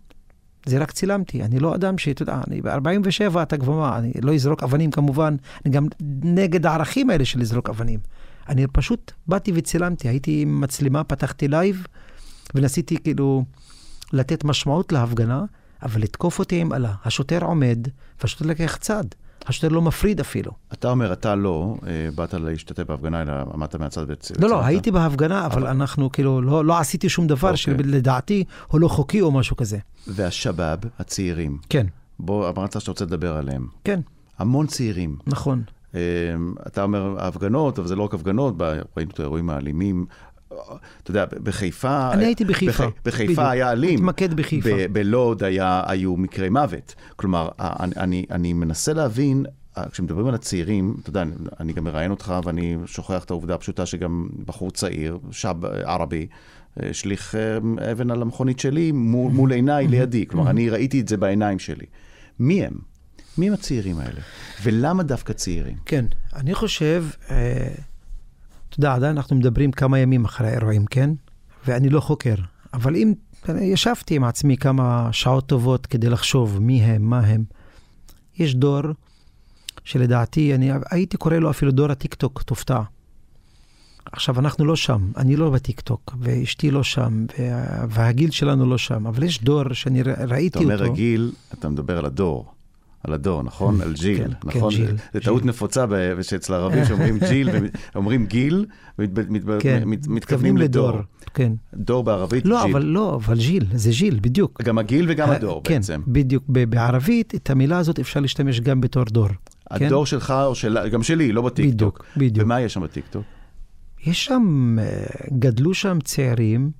זה 0.67 0.79
רק 0.79 0.91
צילמתי. 0.91 1.43
אני 1.43 1.59
לא 1.59 1.75
אדם 1.75 1.99
שאתה 1.99 2.23
יודע, 2.23 2.41
אני 2.47 2.61
ב-47 2.61 3.43
אתה 3.43 3.57
כבר 3.57 3.73
מה, 3.73 3.99
אני 3.99 4.13
לא 4.23 4.35
אזרוק 4.35 4.63
אבנים 4.63 4.91
כמובן, 4.91 5.37
אני 5.65 5.75
גם 5.75 5.87
נגד 6.23 6.67
הערכים 6.67 7.11
האלה 7.11 7.25
של 7.25 7.41
לזרוק 7.41 7.71
אבנים. 7.71 8.01
אני 8.49 8.67
פשוט 8.67 9.13
באתי 9.27 9.53
וצילמתי, 9.55 10.09
הייתי 10.09 10.43
עם 10.43 10.61
מצלמה, 10.61 11.05
פתחתי 11.05 11.49
live, 11.49 11.87
וניסיתי 12.55 12.97
כאילו 12.97 13.45
לתת 14.13 14.45
משמעות 14.45 14.93
להפגנה, 14.93 15.45
אבל 15.83 16.01
לתקוף 16.01 16.39
אותי 16.39 16.61
עם 16.61 16.73
אלה. 16.73 16.93
השוטר 17.05 17.45
עומד, 17.45 17.79
והשוטר 18.23 18.47
לקח 18.47 18.77
צד. 18.81 19.05
השוטר 19.47 19.69
לא 19.69 19.83
מפריד 19.83 20.21
אפילו. 20.21 20.53
אתה 20.73 20.91
אומר, 20.91 21.13
אתה 21.13 21.35
לא 21.35 21.77
אה, 21.87 22.09
באת 22.15 22.35
להשתתף 22.35 22.83
בהפגנה, 22.83 23.23
אלא 23.23 23.33
עמדת 23.55 23.75
מהצד 23.75 24.05
וצילמת. 24.09 24.43
לא, 24.43 24.49
לא, 24.49 24.65
הייתי 24.65 24.91
בהפגנה, 24.91 25.47
אבל 25.47 25.59
אבל- 25.63 25.67
אנחנו 25.67 26.13
כאילו, 26.13 26.43
לא, 26.43 26.65
לא 26.65 26.79
עשיתי 26.79 27.09
שום 27.09 27.27
דבר 27.27 27.49
אוקיי. 27.49 27.57
שלדעתי 27.57 28.45
הוא 28.69 28.81
לא 28.81 28.89
חוקי 28.89 29.21
או 29.21 29.33
משהו 29.33 29.57
כזה. 29.57 29.79
והשבאב, 30.07 30.79
הצעירים, 30.99 31.59
כן, 31.69 31.87
בוא, 32.19 32.49
אמרת 32.49 32.81
שאתה 32.81 32.91
רוצה 32.91 33.05
לדבר 33.05 33.37
עליהם. 33.37 33.67
כן, 33.85 34.01
המון 34.39 34.67
צעירים. 34.67 35.17
נכון. 35.27 35.63
אה, 35.95 36.01
אתה 36.67 36.83
אומר 36.83 37.17
ההפגנות, 37.19 37.79
אבל 37.79 37.89
זה 37.89 37.97
לא 37.97 38.03
רק 38.03 38.15
הפגנות, 38.15 38.55
ראינו 38.97 39.11
את 39.11 39.21
האירועים 39.21 39.51
האלימים. 39.51 40.07
אתה 41.03 41.11
יודע, 41.11 41.25
בחיפה... 41.43 42.13
אני 42.13 42.25
הייתי 42.25 42.45
בחיפה, 42.45 42.87
בח- 42.87 42.93
בחיפה 43.05 43.25
בדיוק. 43.33 43.39
היה 43.51 43.73
אלים. 43.73 43.95
התמקד 43.99 44.35
בחיפה. 44.35 44.69
ב- 44.77 44.93
בלוד 44.93 45.43
היה, 45.45 45.83
היו 45.87 46.17
מקרי 46.17 46.49
מוות. 46.49 46.95
כלומר, 47.17 47.49
אני, 47.59 47.93
אני, 47.97 48.27
אני 48.31 48.53
מנסה 48.53 48.93
להבין, 48.93 49.45
אה, 49.79 49.89
כשמדברים 49.89 50.27
על 50.27 50.35
הצעירים, 50.35 50.95
אתה 51.03 51.11
יודע, 51.11 51.23
אני, 51.23 51.33
אני 51.61 51.73
גם 51.73 51.85
מראיין 51.85 52.11
אותך 52.11 52.35
ואני 52.45 52.77
שוכח 52.87 53.25
את 53.25 53.31
העובדה 53.31 53.55
הפשוטה 53.55 53.87
שגם 53.87 54.29
בחור 54.47 54.71
צעיר, 54.71 55.19
שב 55.31 55.65
ערבי, 55.65 56.27
אה, 56.83 56.91
השליך 56.91 57.35
אה, 57.35 57.59
אבן 57.93 58.11
על 58.11 58.23
המכונית 58.23 58.59
שלי 58.59 58.93
מול, 58.93 59.33
מול 59.33 59.53
עיניי 59.53 59.87
לידי. 59.89 60.27
כלומר, 60.27 60.51
אני 60.51 60.71
ראיתי 60.71 61.01
את 61.01 61.09
זה 61.09 61.17
בעיניים 61.17 61.59
שלי. 61.59 61.87
מי 62.39 62.65
הם? 62.65 62.73
מי 63.39 63.47
הם 63.47 63.53
הצעירים 63.53 63.99
האלה? 63.99 64.21
ולמה 64.63 65.03
דווקא 65.03 65.33
צעירים? 65.33 65.77
כן, 65.87 66.05
אני 66.35 66.55
חושב, 66.55 67.05
אה, 67.31 67.69
אתה 68.75 68.81
יודע, 68.81 68.95
עדיין 68.95 69.17
אנחנו 69.17 69.37
מדברים 69.37 69.73
כמה 69.73 69.99
ימים 69.99 70.25
אחרי 70.25 70.49
האירועים, 70.49 70.87
כן? 70.87 71.11
ואני 71.67 71.89
לא 71.89 72.01
חוקר, 72.01 72.35
אבל 72.75 72.97
אם 72.97 73.13
ישבתי 73.49 74.17
עם 74.17 74.25
עצמי 74.25 74.57
כמה 74.57 75.09
שעות 75.13 75.47
טובות 75.47 75.87
כדי 75.87 76.09
לחשוב 76.09 76.59
מי 76.61 76.83
הם, 76.83 77.03
מה 77.03 77.21
הם. 77.21 77.45
יש 78.39 78.55
דור 78.55 78.83
שלדעתי, 79.85 80.55
אני 80.55 80.71
הייתי 80.91 81.17
קורא 81.17 81.37
לו 81.37 81.51
אפילו 81.51 81.73
דור 81.73 81.91
הטיקטוק, 81.91 82.43
תופתע. 82.43 82.81
עכשיו, 84.13 84.39
אנחנו 84.39 84.65
לא 84.65 84.77
שם, 84.77 85.11
אני 85.17 85.37
לא 85.37 85.51
בטיקטוק, 85.51 86.15
ואשתי 86.21 86.71
לא 86.71 86.83
שם, 86.83 87.27
והגיל 87.89 88.31
שלנו 88.31 88.67
לא 88.67 88.79
שם, 88.79 89.07
אבל 89.07 89.23
יש 89.23 89.43
דור 89.43 89.73
שאני 89.73 90.03
ראיתי 90.03 90.59
אותו. 90.59 90.69
אתה 90.69 90.83
אומר 90.83 90.93
הגיל, 90.93 91.33
אתה 91.55 91.69
מדבר 91.69 91.99
על 91.99 92.05
הדור. 92.05 92.54
על 93.05 93.13
הדור, 93.13 93.43
נכון? 93.43 93.81
על 93.83 93.93
جيل, 93.93 94.19
כן, 94.19 94.31
נכון? 94.45 94.73
כן, 94.73 94.77
جيل. 94.77 94.97
זו 95.15 95.21
טעות 95.21 95.45
נפוצה 95.45 95.85
שאצל 96.23 96.55
ערבים 96.55 96.85
שאומרים 96.85 97.19
جيل, 97.29 97.49
אומרים 97.95 98.27
גיל, 98.27 98.67
ומתכוונים 98.99 100.57
לדור. 100.57 100.93
כן. 101.35 101.53
דור 101.75 102.05
בערבית, 102.05 102.47
לא, 102.47 102.63
جيل. 102.63 102.71
אבל 102.73 102.85
לא, 102.85 103.15
אבל 103.15 103.39
جيل, 103.39 103.67
זה 103.75 103.91
جيل, 103.91 104.19
בדיוק. 104.23 104.63
גם 104.63 104.79
הגיל 104.79 105.07
וגם 105.09 105.31
הדור 105.31 105.61
כן, 105.65 105.75
בעצם. 105.75 106.01
בדיוק. 106.07 106.45
בערבית, 106.49 107.35
את 107.35 107.51
המילה 107.51 107.79
הזאת 107.79 107.99
אפשר 107.99 108.21
להשתמש 108.21 108.61
גם 108.61 108.81
בתור 108.81 109.05
דור. 109.05 109.29
הדור 109.71 110.07
שלך 110.07 110.35
או 110.47 110.55
של... 110.55 110.89
גם 110.93 111.03
שלי, 111.03 111.33
לא 111.33 111.43
בטיקטוק. 111.43 111.99
בדיוק, 111.99 112.17
בדיוק. 112.17 112.45
ומה 112.45 112.61
יש 112.61 112.75
שם 112.75 112.81
בטיקטוק? 112.81 113.25
יש 114.07 114.25
שם, 114.25 114.77
גדלו 115.39 115.75
שם 115.75 115.99
צעירים, 116.05 116.71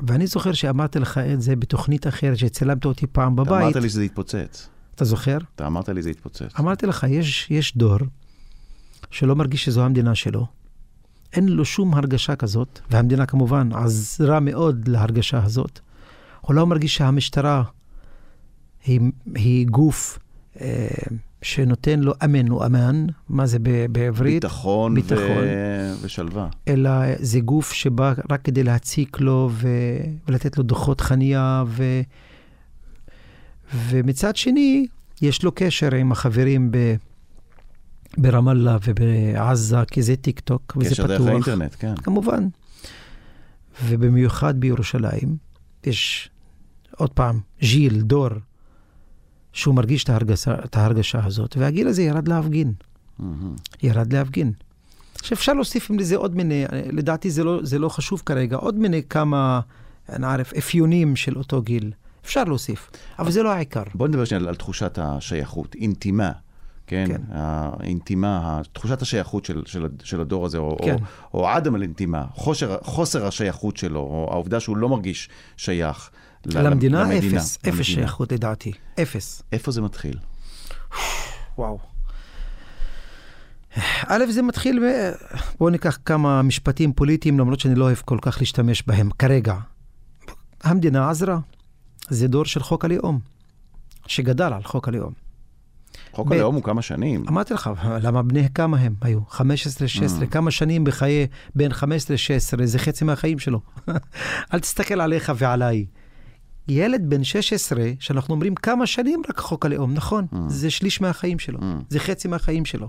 ואני 0.00 0.26
זוכר 0.26 0.52
שאמרתי 0.52 0.98
לך 0.98 1.18
את 1.18 1.42
זה 1.42 1.56
בתוכנית 1.56 2.06
אחרת, 2.06 2.38
שצילמת 2.38 2.84
אותי 2.84 3.06
פעם 3.06 3.36
בבית. 3.36 3.62
אמרת 3.62 3.76
לי 3.76 3.88
שזה 3.88 4.04
יתפוצץ. 4.04 4.68
אתה 4.98 5.04
זוכר? 5.04 5.38
אתה 5.54 5.66
אמרת 5.66 5.88
לי 5.88 6.02
זה 6.02 6.10
יתפוצץ. 6.10 6.60
אמרתי 6.60 6.86
לך, 6.86 7.06
יש, 7.08 7.50
יש 7.50 7.76
דור 7.76 7.98
שלא 9.10 9.36
מרגיש 9.36 9.64
שזו 9.64 9.84
המדינה 9.84 10.14
שלו. 10.14 10.46
אין 11.32 11.48
לו 11.48 11.64
שום 11.64 11.94
הרגשה 11.94 12.36
כזאת, 12.36 12.80
והמדינה 12.90 13.26
כמובן 13.26 13.72
עזרה 13.72 14.40
מאוד 14.40 14.88
להרגשה 14.88 15.44
הזאת. 15.44 15.80
הוא 16.40 16.54
לא 16.54 16.66
מרגיש 16.66 16.94
שהמשטרה 16.94 17.62
היא, 18.84 19.00
היא 19.34 19.66
גוף 19.66 20.18
אה, 20.60 20.88
שנותן 21.42 22.00
לו 22.00 22.12
אמן 22.24 22.50
או 22.50 22.66
אמן, 22.66 23.06
מה 23.28 23.46
זה 23.46 23.58
בעברית? 23.92 24.44
ביטחון, 24.44 24.94
ביטחון. 24.94 25.44
ו... 25.44 25.94
ושלווה. 26.02 26.48
אלא 26.68 26.90
זה 27.18 27.40
גוף 27.40 27.72
שבא 27.72 28.12
רק 28.30 28.42
כדי 28.42 28.64
להציק 28.64 29.20
לו 29.20 29.50
ו... 29.52 29.68
ולתת 30.28 30.58
לו 30.58 30.64
דוחות 30.64 31.00
חניה, 31.00 31.64
ו... 31.66 32.00
ומצד 33.74 34.36
שני, 34.36 34.86
יש 35.22 35.42
לו 35.42 35.52
קשר 35.54 35.94
עם 35.94 36.12
החברים 36.12 36.70
ב... 36.70 36.94
ברמאללה 38.18 38.76
ובעזה, 38.86 39.76
כי 39.90 40.02
זה 40.02 40.16
טיק 40.16 40.40
טוק, 40.40 40.76
וזה 40.76 40.90
קשר 40.90 41.04
פתוח. 41.04 41.18
דרך 41.18 41.26
האינטרנט, 41.26 41.76
כן. 41.78 41.96
כמובן. 41.96 42.48
ובמיוחד 43.84 44.60
בירושלים, 44.60 45.36
יש 45.84 46.30
עוד 46.96 47.10
פעם, 47.10 47.40
ז'יל, 47.62 48.00
דור, 48.00 48.28
שהוא 49.52 49.74
מרגיש 49.74 50.04
את 50.04 50.08
ההרגשה, 50.08 50.54
את 50.64 50.76
ההרגשה 50.76 51.24
הזאת, 51.24 51.56
והגיל 51.56 51.88
הזה 51.88 52.02
ירד 52.02 52.28
להפגין. 52.28 52.72
ירד 53.82 54.12
להפגין. 54.12 54.52
עכשיו 55.14 55.38
אפשר 55.38 55.52
להוסיף 55.52 55.90
עם 55.90 55.98
לזה 55.98 56.16
עוד 56.16 56.36
מיני, 56.36 56.64
לדעתי 56.92 57.30
זה 57.30 57.44
לא, 57.44 57.60
זה 57.62 57.78
לא 57.78 57.88
חשוב 57.88 58.22
כרגע, 58.26 58.56
עוד 58.56 58.78
מיני 58.78 59.02
כמה, 59.10 59.60
נערף, 60.18 60.52
אפיונים 60.52 61.16
של 61.16 61.38
אותו 61.38 61.62
גיל. 61.62 61.92
אפשר 62.28 62.44
להוסיף, 62.44 62.90
אבל 63.18 63.30
זה 63.30 63.42
לא 63.42 63.52
העיקר. 63.52 63.82
בוא 63.94 64.08
נדבר 64.08 64.24
שנייה 64.24 64.48
על 64.48 64.54
תחושת 64.54 64.98
השייכות, 65.02 65.74
אינטימה, 65.74 66.30
כן? 66.86 67.04
כן. 67.08 67.22
האינטימה, 67.30 68.60
תחושת 68.72 69.02
השייכות 69.02 69.44
של, 69.44 69.62
של, 69.66 69.86
של 70.04 70.20
הדור 70.20 70.46
הזה, 70.46 70.58
או, 70.58 70.76
כן. 70.84 70.96
או, 71.34 71.40
או 71.40 71.56
אדם 71.56 71.74
על 71.74 71.82
אינטימה, 71.82 72.24
חוסר, 72.34 72.76
חוסר 72.82 73.26
השייכות 73.26 73.76
שלו, 73.76 74.00
או 74.00 74.28
העובדה 74.32 74.60
שהוא 74.60 74.76
לא 74.76 74.88
מרגיש 74.88 75.28
שייך 75.56 76.10
למדינה, 76.46 77.02
למדינה, 77.02 77.38
אפס, 77.38 77.56
אפס 77.56 77.66
למדינה. 77.66 77.84
שייכות 77.84 78.32
לדעתי, 78.32 78.72
אפס. 79.02 79.42
איפה 79.52 79.70
זה 79.70 79.82
מתחיל? 79.82 80.18
וואו. 81.58 81.78
א', 84.06 84.24
זה 84.30 84.42
מתחיל, 84.42 84.80
ב... 84.80 85.12
בואו 85.58 85.70
ניקח 85.70 85.98
כמה 86.04 86.42
משפטים 86.42 86.92
פוליטיים, 86.92 87.38
למרות 87.38 87.60
שאני 87.60 87.74
לא 87.74 87.84
אוהב 87.84 87.98
כל 88.04 88.18
כך 88.22 88.36
להשתמש 88.40 88.82
בהם 88.86 89.10
כרגע. 89.18 89.54
המדינה 90.62 91.10
עזרה. 91.10 91.38
זה 92.08 92.28
דור 92.28 92.44
של 92.44 92.62
חוק 92.62 92.84
הלאום, 92.84 93.18
שגדל 94.06 94.52
על 94.52 94.62
חוק 94.62 94.88
הלאום. 94.88 95.12
חוק 96.12 96.28
ב- 96.28 96.32
הלאום 96.32 96.54
הוא 96.54 96.62
כמה 96.62 96.82
שנים. 96.82 97.24
אמרתי 97.28 97.54
לך, 97.54 97.70
למה 98.02 98.22
בני 98.22 98.48
כמה 98.54 98.78
הם 98.78 98.94
היו? 99.00 99.18
15-16, 99.30 99.40
Mm. 100.22 100.26
כמה 100.30 100.50
שנים 100.50 100.84
בחיי, 100.84 101.26
בין 101.54 101.72
15-16, 101.72 101.74
זה 102.64 102.78
חצי 102.78 103.04
מהחיים 103.04 103.38
שלו. 103.38 103.60
אל 104.54 104.60
תסתכל 104.60 105.00
עליך 105.00 105.32
ועליי. 105.38 105.86
ילד 106.68 107.04
בן 107.10 107.24
16, 107.24 107.84
שאנחנו 108.00 108.34
אומרים 108.34 108.54
כמה 108.54 108.86
שנים 108.86 109.22
רק 109.28 109.38
חוק 109.38 109.66
הלאום, 109.66 109.94
נכון, 109.94 110.26
Mm. 110.32 110.36
זה 110.48 110.70
שליש 110.70 111.00
מהחיים 111.00 111.38
שלו, 111.38 111.58
Mm. 111.58 111.62
זה 111.88 112.00
חצי 112.00 112.28
מהחיים 112.28 112.64
שלו. 112.64 112.88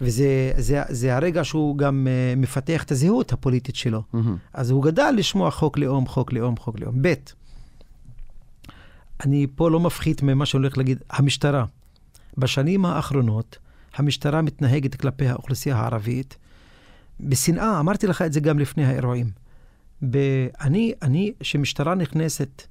וזה 0.00 0.26
זה, 0.58 0.82
זה 0.88 1.16
הרגע 1.16 1.44
שהוא 1.44 1.78
גם 1.78 2.06
uh, 2.06 2.38
מפתח 2.38 2.82
את 2.82 2.92
הזהות 2.92 3.32
הפוליטית 3.32 3.76
שלו. 3.76 4.02
מהמם. 4.12 4.36
אז 4.54 4.70
הוא 4.70 4.82
גדל 4.82 5.14
לשמוע 5.16 5.50
חוק 5.50 5.78
לאום, 5.78 6.06
חוק 6.06 6.32
לאום, 6.32 6.56
חוק 6.56 6.80
לאום. 6.80 6.94
ב', 7.02 7.14
אני 9.24 9.46
פה 9.54 9.70
לא 9.70 9.80
מפחית 9.80 10.22
ממה 10.22 10.46
שאני 10.46 10.62
הולך 10.62 10.78
להגיד, 10.78 10.98
המשטרה. 11.10 11.64
בשנים 12.38 12.84
האחרונות, 12.84 13.58
המשטרה 13.94 14.42
מתנהגת 14.42 14.94
כלפי 14.94 15.26
האוכלוסייה 15.26 15.76
הערבית 15.76 16.36
בשנאה, 17.20 17.80
אמרתי 17.80 18.06
לך 18.06 18.22
את 18.22 18.32
זה 18.32 18.40
גם 18.40 18.58
לפני 18.58 18.84
האירועים. 18.84 19.30
אני, 20.60 20.92
אני, 21.02 21.32
שמשטרה 21.40 21.94
נכנסת 21.94 22.62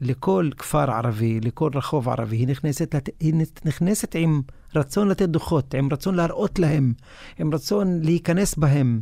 לכל 0.00 0.50
כפר 0.58 0.90
ערבי, 0.90 1.40
לכל 1.40 1.70
רחוב 1.74 2.08
ערבי, 2.08 2.36
היא 2.36 2.48
נכנסת, 2.48 2.94
היא 3.20 3.34
נכנסת 3.64 4.14
עם 4.14 4.42
רצון 4.74 5.08
לתת 5.08 5.28
דוחות, 5.28 5.74
עם 5.74 5.88
רצון 5.92 6.14
להראות 6.14 6.58
להם, 6.58 6.92
עם 7.38 7.54
רצון 7.54 8.00
להיכנס 8.02 8.54
בהם. 8.54 9.00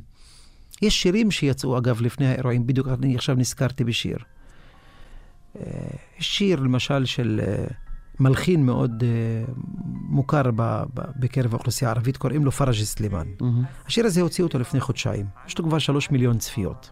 יש 0.83 1.03
שירים 1.03 1.31
שיצאו, 1.31 1.79
אגב, 1.79 2.01
לפני 2.01 2.27
האירועים, 2.27 2.67
בדיוק 2.67 2.89
אני 2.89 3.15
עכשיו 3.15 3.35
נזכרתי 3.35 3.85
בשיר. 3.85 4.19
אה, 5.61 5.89
שיר, 6.19 6.61
למשל, 6.61 7.05
של 7.05 7.41
אה, 7.47 7.65
מלחין 8.21 8.67
מאוד 8.67 9.05
אה, 9.07 9.53
מוכר 10.09 10.43
בקרב 10.95 11.55
האוכלוסייה 11.55 11.91
הערבית, 11.91 12.17
קוראים 12.17 12.45
לו 12.45 12.53
פרג' 12.53 12.75
סלימאן. 12.75 13.27
מהמם. 13.41 13.65
השיר 13.87 14.07
הזה 14.07 14.21
הוציאו 14.21 14.47
אותו 14.47 14.59
לפני 14.59 14.81
חודשיים. 14.81 15.27
יש 15.47 15.59
לו 15.59 15.65
כבר 15.65 15.79
שלוש 15.79 16.11
מיליון 16.11 16.39
צפיות. 16.39 16.91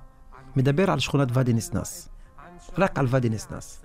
מדבר 0.57 0.91
על 0.91 0.99
שכונת 0.99 1.29
ואדי 1.33 1.53
ניסנאס. 1.53 2.09
רק 2.79 2.99
על 2.99 3.07
ואדי 3.11 3.29
ניסנאס. 3.29 3.85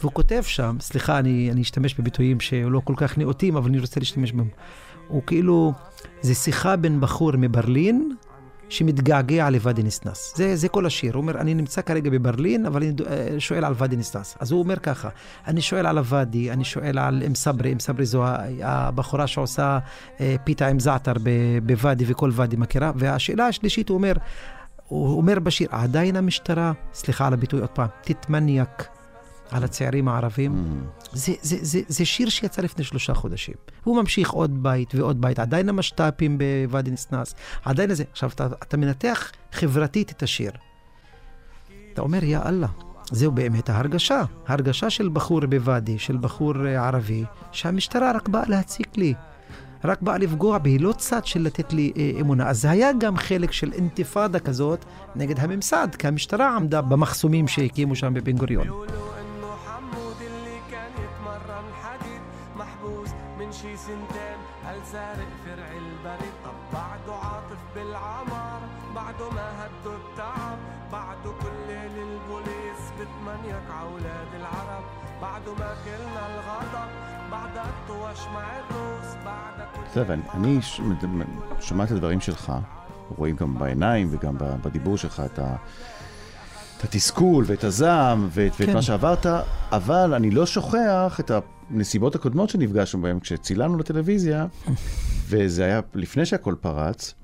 והוא 0.00 0.12
כותב 0.12 0.42
שם, 0.42 0.76
סליחה, 0.80 1.18
אני, 1.18 1.50
אני 1.52 1.62
אשתמש 1.62 1.94
בביטויים 1.94 2.40
שלא 2.40 2.80
כל 2.84 2.94
כך 2.96 3.18
נאותים, 3.18 3.56
אבל 3.56 3.68
אני 3.68 3.78
רוצה 3.78 4.00
להשתמש 4.00 4.32
בהם. 4.32 4.48
הוא 5.08 5.22
כאילו, 5.26 5.72
זה 6.20 6.34
שיחה 6.34 6.76
בין 6.76 7.00
בחור 7.00 7.32
מברלין 7.38 8.14
שמתגעגע 8.68 9.50
לוואדי 9.50 9.82
ניסנאס. 9.82 10.34
זה, 10.36 10.56
זה 10.56 10.68
כל 10.68 10.86
השיר. 10.86 11.14
הוא 11.14 11.20
אומר, 11.20 11.40
אני 11.40 11.54
נמצא 11.54 11.82
כרגע 11.82 12.10
בברלין, 12.10 12.66
אבל 12.66 12.82
אני 12.82 12.92
אה, 13.06 13.40
שואל 13.40 13.64
על 13.64 13.74
ואדי 13.76 13.96
ניסנאס. 13.96 14.36
אז 14.40 14.50
הוא 14.50 14.60
אומר 14.60 14.76
ככה, 14.76 15.08
אני 15.46 15.60
שואל 15.60 15.86
על 15.86 15.98
הוואדי, 15.98 16.50
אני 16.50 16.64
שואל 16.64 16.98
על 16.98 17.22
אם 17.26 17.34
סברי, 17.34 17.72
אם 17.72 17.78
סברי 17.78 18.06
זו 18.06 18.24
הבחורה 18.62 19.26
שעושה 19.26 19.78
אה, 20.20 20.36
פיתה 20.44 20.66
עם 20.66 20.80
זעתר 20.80 21.12
בוואדי 21.62 22.04
וכל 22.06 22.30
ואדי 22.32 22.56
מכירה. 22.56 22.92
והשאלה 22.96 23.46
השלישית, 23.46 23.88
הוא 23.88 23.96
אומר, 23.96 24.12
הוא 24.88 25.16
אומר 25.16 25.38
בשיר, 25.38 25.68
עדיין 25.70 26.16
המשטרה, 26.16 26.72
סליחה 26.94 27.26
על 27.26 27.32
הביטוי 27.32 27.60
עוד 27.60 27.70
פעם, 27.70 27.88
תתמניאק 28.00 28.93
על 29.54 29.64
הצעירים 29.64 30.08
הערבים. 30.08 30.52
מהמם. 30.52 30.84
זה, 31.12 31.32
זה, 31.42 31.56
זה, 31.62 31.80
זה 31.88 32.04
שיר 32.04 32.28
שיצא 32.28 32.62
לפני 32.62 32.84
שלושה 32.84 33.14
חודשים. 33.14 33.54
הוא 33.84 33.96
ממשיך 33.96 34.30
עוד 34.30 34.62
בית 34.62 34.94
ועוד 34.94 35.20
בית, 35.20 35.38
עדיין 35.38 35.68
המשת"פים 35.68 36.38
בוואדי 36.38 36.90
ניסנס, 36.90 37.34
עדיין 37.64 37.94
זה. 37.94 38.04
עכשיו, 38.12 38.30
אתה, 38.34 38.46
אתה 38.46 38.76
מנתח 38.76 39.32
חברתית 39.52 40.10
את 40.10 40.22
השיר. 40.22 40.50
אתה 41.92 42.02
אומר, 42.02 42.24
יא 42.24 42.38
אללה, 42.46 42.66
זהו 43.10 43.32
באמת 43.32 43.70
ההרגשה. 43.70 44.22
ההרגשה 44.46 44.90
של 44.90 45.08
בחור 45.08 45.46
בוואדי, 45.46 45.98
של 45.98 46.16
בחור 46.16 46.66
אה, 46.66 46.86
ערבי, 46.86 47.24
שהמשטרה 47.52 48.12
רק 48.12 48.28
באה 48.28 48.44
להציק 48.48 48.96
לי. 48.96 49.14
רק 49.84 50.02
באה 50.02 50.18
לפגוע 50.18 50.58
בי, 50.58 50.78
לא 50.78 50.92
צד 50.92 51.26
של 51.26 51.42
לתת 51.42 51.72
לי 51.72 51.92
אה, 51.96 52.10
אמונה. 52.20 52.48
אז 52.48 52.60
זה 52.60 52.70
היה 52.70 52.92
גם 52.92 53.16
חלק 53.16 53.52
של 53.52 53.72
אינתיפאדה 53.72 54.38
כזאת 54.38 54.84
נגד 55.16 55.40
הממסד, 55.40 55.88
כי 55.98 56.08
המשטרה 56.08 56.56
עמדה 56.56 56.80
במחסומים 56.80 57.48
שהקימו 57.48 57.94
שם 57.96 58.14
בבן 58.14 58.36
גוריון. 58.36 58.68
אתה 79.94 80.02
יודע, 80.02 80.14
ואני 80.34 80.58
שומע 81.60 81.84
את 81.84 81.90
הדברים 81.90 82.20
שלך, 82.20 82.52
רואים 83.16 83.36
גם 83.36 83.58
בעיניים 83.58 84.08
וגם 84.10 84.36
בדיבור 84.38 84.96
שלך 84.96 85.22
את, 85.24 85.38
ה, 85.38 85.56
את 86.78 86.84
התסכול 86.84 87.44
ואת 87.46 87.64
הזעם 87.64 88.28
ואת, 88.30 88.52
ואת 88.60 88.68
כן. 88.68 88.74
מה 88.74 88.82
שעברת, 88.82 89.26
אבל 89.72 90.14
אני 90.14 90.30
לא 90.30 90.46
שוכח 90.46 91.20
את 91.20 91.30
הנסיבות 91.70 92.14
הקודמות 92.14 92.50
שנפגשנו 92.50 93.02
בהן 93.02 93.20
כשצילמנו 93.20 93.78
לטלוויזיה, 93.78 94.46
וזה 95.28 95.64
היה 95.64 95.80
לפני 95.94 96.26
שהכל 96.26 96.54
פרץ. 96.60 97.14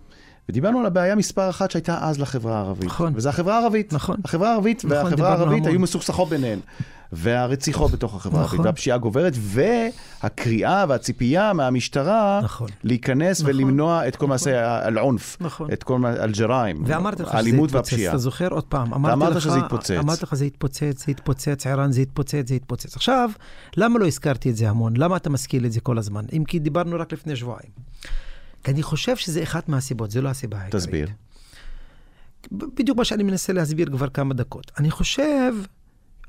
ודיברנו 0.51 0.81
על 0.81 0.87
הבעיה 0.87 1.15
מספר 1.15 1.51
אחת 1.51 1.71
שהייתה 1.71 1.99
אז 2.01 2.21
לחברה 2.21 2.57
הערבית. 2.57 2.85
נכון. 2.85 3.13
וזה 3.17 3.29
החברה 3.29 3.59
הערבית. 3.59 3.93
נכון. 3.93 4.17
החברה 4.25 4.51
הערבית 4.51 4.85
נכון, 4.85 4.97
והחברה 4.97 5.29
הערבית 5.29 5.59
המון. 5.59 5.69
היו 5.69 5.81
מסוכסכות 5.81 6.29
ביניהן. 6.29 6.59
והרציחות 7.13 7.91
בתוך 7.91 8.15
החברה 8.15 8.39
הערבית, 8.41 8.55
נכון. 8.55 8.67
והפשיעה 8.67 8.99
גוברת, 8.99 9.33
והקריאה 9.37 10.85
והציפייה 10.89 11.53
מהמשטרה 11.53 12.41
נכון. 12.45 12.69
להיכנס 12.85 13.41
נכון. 13.41 13.55
ולמנוע 13.55 14.09
את 14.09 14.17
כל 14.17 14.27
מעשה 14.27 14.87
אל-עונף, 14.89 15.37
נכון. 15.41 15.73
את 15.73 15.83
כל 15.83 15.99
מה- 15.99 16.13
אל-ג'ריים, 16.13 16.85
האלימות 17.27 17.73
והפשיעה. 17.73 18.11
אתה 18.13 18.19
זוכר 18.19 18.49
עוד 18.49 18.65
פעם, 18.65 18.95
אמרתי 18.95 19.15
אמרת 19.15 19.37
לך, 19.37 19.41
שזה 19.43 19.59
יתפוצץ. 19.59 19.91
אמרתי 19.91 20.23
לך 20.23 20.35
זה 20.35 20.47
יתפוצץ, 20.47 21.05
זה 21.05 21.11
יתפוצץ, 21.11 21.67
ערן 21.67 21.93
זה 21.93 22.03
יתפוצץ, 22.03 22.49
זה 22.49 22.55
יתפוצץ. 22.55 22.97
עכשיו, 22.97 23.31
למה 23.77 23.99
לא 23.99 24.07
הזכרתי 24.07 24.51
את 24.51 24.57
זה 24.57 24.69
המון? 24.71 24.97
למה 24.97 25.17
אתה 25.17 25.31
מזכיר 25.31 25.67
את 25.67 25.73
זה 25.73 25.81
כל 25.81 25.99
הזמן? 25.99 26.25
אם 26.37 26.45
כי 26.45 26.59
דיברנו 26.59 26.97
רק 27.01 27.13
לפני 27.13 27.37
שבועיים. 27.37 27.90
כי 28.65 28.71
אני 28.71 28.83
חושב 28.83 29.17
שזה 29.17 29.43
אחת 29.43 29.69
מהסיבות, 29.69 30.11
זה 30.11 30.23
לא 30.23 30.29
הסיבה 30.29 30.59
העיקרית. 30.59 30.83
תסביר. 30.83 31.09
בדיוק 32.53 32.99
מה 32.99 33.05
שאני 33.05 33.23
מנסה 33.23 33.53
להסביר 33.53 33.91
כבר 33.91 34.09
כמה 34.09 34.35
דקות. 34.35 34.73
אני 34.79 34.91
חושב, 34.91 35.55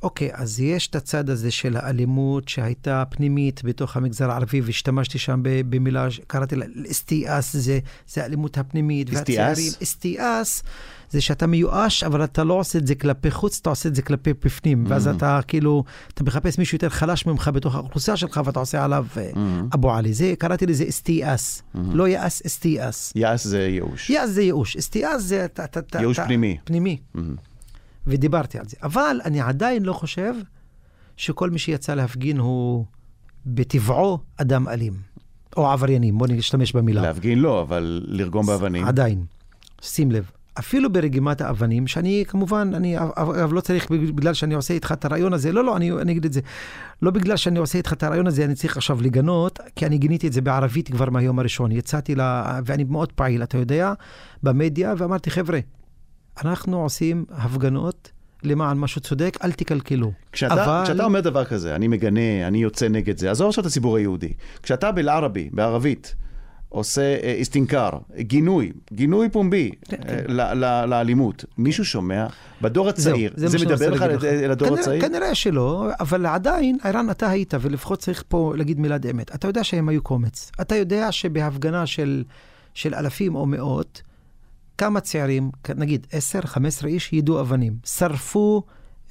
אוקיי, 0.04 0.30
אז 0.34 0.60
יש 0.60 0.88
את 0.88 0.96
הצד 0.96 1.30
הזה 1.30 1.52
של 1.52 1.78
האלימות 1.78 2.48
שהייתה 2.50 3.04
פנימית 3.10 3.62
בתוך 3.64 3.98
המגזר 3.98 4.32
הערבי, 4.32 4.62
והשתמשתי 4.62 5.18
שם 5.18 5.40
במילה, 5.44 6.08
קראתי 6.28 6.56
לה 6.56 6.66
אסתיאס, 6.92 7.56
זה, 7.56 7.80
זה 8.08 8.22
האלימות 8.24 8.58
הפנימית. 8.58 9.14
אסתיאס? 9.14 9.38
והצעירים- 9.50 9.72
אסתיאס 9.84 10.64
זה 11.10 11.22
שאתה 11.22 11.48
מיואש, 11.48 12.04
אבל 12.04 12.24
אתה 12.24 12.44
לא 12.44 12.54
עושה 12.54 12.80
את 12.80 12.88
זה 12.88 12.96
כלפי 12.96 13.32
חוץ, 13.32 13.60
אתה 13.62 13.70
עושה 13.70 13.90
את 13.90 13.96
זה 13.96 14.02
כלפי 14.02 14.34
בפנים. 14.46 14.84
ואז 14.88 15.08
Mhm. 15.08 15.12
אתה 15.18 15.40
כאילו, 15.48 15.84
אתה 16.14 16.24
מחפש 16.24 16.58
מישהו 16.58 16.76
יותר 16.76 16.90
חלש 16.90 17.26
ממך 17.26 17.50
בתוך 17.54 17.76
האוכלוסייה 17.76 18.18
שלך, 18.18 18.42
ואתה 18.46 18.60
עושה 18.60 18.84
עליו 18.86 19.06
אה, 19.18 19.30
Mhm. 19.34 19.38
אבו 19.74 19.94
עלי. 19.94 20.14
זה, 20.14 20.34
קראתי 20.40 20.66
לזה 20.66 20.86
אסתיאס. 20.90 21.62
לא 21.76 22.08
יאס, 22.08 22.42
אסתיאס. 22.46 23.14
יאס 23.16 23.44
זה 23.48 23.60
ייאוש. 23.68 24.10
יאס 24.10 24.30
זה 24.30 24.42
ייאוש, 24.42 24.78
אסתיאס 24.78 25.22
זה... 25.22 25.48
ייאוש 26.00 26.20
פנימי. 26.20 26.58
פנימי. 26.64 26.98
מהמם. 27.14 27.36
ודיברתי 28.08 28.60
על 28.60 28.66
זה. 28.68 28.78
אבל 28.84 29.22
אני 29.26 29.42
עדיין 29.42 29.84
לא 29.84 29.94
חושב 29.94 30.34
שכל 31.18 31.50
מי 31.50 31.60
שיצא 31.60 31.94
להפגין 31.94 32.38
הוא 32.38 32.86
בטבעו 33.46 34.20
אדם 34.38 34.68
אלים. 34.68 34.94
או 35.58 35.68
עבריינים, 35.68 36.18
בוא 36.18 36.28
נשתמש 36.28 36.74
במילה. 36.74 37.02
להפגין 37.02 37.40
לא, 37.40 37.62
אבל 37.62 38.02
לרגום 38.08 38.46
באבנים. 38.46 38.86
עדיין. 38.86 39.26
שים 39.82 40.12
לב. 40.12 40.32
אפילו 40.60 40.94
ברגימת 40.94 41.42
האבנים, 41.42 41.88
שאני 41.88 42.24
כמובן, 42.28 42.72
אני 42.74 42.98
אגב 43.00 43.54
לא 43.54 43.62
צריך 43.62 43.92
בגלל 43.92 44.34
שאני 44.34 44.54
עושה 44.54 44.74
איתך 44.74 44.92
את 44.92 45.06
הרעיון 45.06 45.34
הזה, 45.34 45.52
לא, 45.52 45.64
לא, 45.64 45.78
אני, 45.78 45.92
אני 45.92 46.12
אגיד 46.12 46.26
את 46.26 46.34
זה. 46.34 46.42
לא 47.02 47.12
בגלל 47.12 47.38
שאני 47.38 47.60
עושה 47.60 47.78
איתך 47.78 47.94
את 47.94 48.04
הרעיון 48.04 48.28
הזה, 48.28 48.46
אני 48.46 48.56
צריך 48.56 48.78
עכשיו 48.78 49.02
לגנות, 49.02 49.60
כי 49.76 49.86
אני 49.86 49.98
גיניתי 49.98 50.28
את 50.28 50.34
זה 50.34 50.42
בערבית 50.42 50.92
כבר 50.92 51.10
מהיום 51.10 51.40
הראשון. 51.40 51.72
יצאתי 51.72 52.16
ל... 52.16 52.22
ואני 52.66 52.84
מאוד 52.84 53.12
פעיל, 53.12 53.44
אתה 53.44 53.58
יודע, 53.58 53.94
במדיה, 54.44 54.94
ואמרתי, 54.98 55.32
חבר'ה, 55.32 55.60
אנחנו 56.44 56.82
עושים 56.82 57.26
הפגנות 57.30 58.12
למען 58.44 58.78
משהו 58.78 59.02
צודק, 59.02 59.38
אל 59.44 59.52
תקלקלו. 59.52 60.12
כשאתה, 60.32 60.54
אבל- 60.66 60.84
כשאתה 60.86 61.04
אומר 61.04 61.20
דבר 61.20 61.46
כזה, 61.46 61.76
אני 61.76 61.88
מגנה, 61.88 62.48
אני 62.48 62.58
יוצא 62.58 62.88
נגד 62.88 63.18
זה, 63.18 63.32
עזוב 63.32 63.48
עכשיו 63.48 63.62
את 63.62 63.68
הציבור 63.68 63.98
היהודי. 63.98 64.34
כשאתה 64.64 64.92
בלערבי, 64.92 65.50
בערבית, 65.54 66.16
עושה 66.70 67.02
אה, 67.02 67.34
איסטינקר, 67.34 67.90
גינוי, 68.20 68.72
גינוי 68.94 69.30
פומבי 69.30 69.72
כן, 69.86 69.98
אה, 70.10 70.24
כן. 70.28 70.58
לאלימות, 70.90 71.46
מישהו 71.58 71.86
שומע, 71.86 72.28
בדור 72.62 72.90
הצעיר, 72.90 73.34
זה 73.36 73.66
מדבר 73.66 73.90
לך 73.90 74.00
כנראה, 74.00 74.80
הצעיר? 74.80 75.02
כנראה 75.02 75.36
שלא, 75.36 75.90
אבל 76.00 76.26
עדיין, 76.26 76.78
ערן, 76.84 77.10
אתה 77.10 77.30
היית, 77.30 77.54
ולפחות 77.62 78.00
צריך 78.00 78.24
פה 78.28 78.54
להגיד 78.58 78.80
מילת 78.80 79.06
אמת. 79.06 79.36
אתה 79.36 79.48
יודע 79.48 79.64
שהם 79.64 79.90
היו 79.90 80.02
קומץ. 80.02 80.52
אתה 80.62 80.76
יודע 80.76 81.12
שבהפגנה 81.12 81.86
של, 81.86 82.24
של 82.74 82.96
אלפים 82.96 83.36
או 83.36 83.46
מאות, 83.46 84.02
כמה 84.82 85.00
צעירים, 85.00 85.52
נגיד 85.76 86.08
10, 86.12 86.42
15 86.42 86.90
איש, 86.90 87.14
יידו 87.14 87.42
אבנים, 87.42 87.76
שרפו 87.86 88.64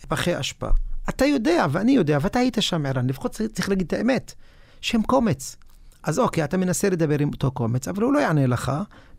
פחי 0.09 0.41
אשפה. 0.41 0.69
אתה 1.09 1.25
יודע, 1.25 1.67
ואני 1.71 1.93
יודע, 1.93 2.19
ואתה 2.21 2.39
היית 2.39 2.57
שם, 2.61 2.87
ערן, 2.87 3.07
לפחות 3.07 3.41
צריך 3.53 3.69
להגיד 3.69 3.87
את 3.87 3.93
האמת, 3.93 4.35
שהם 4.81 5.03
קומץ. 5.03 5.57
אז 6.03 6.19
אוקיי, 6.19 6.45
אתה 6.45 6.57
מנסה 6.57 6.91
לדבר 6.91 7.19
עם 7.19 7.29
אותו 7.29 7.51
קומץ, 7.51 7.89
אבל 7.89 8.03
הוא 8.03 8.13
לא 8.13 8.19
יענה 8.19 8.47
לך, 8.47 8.73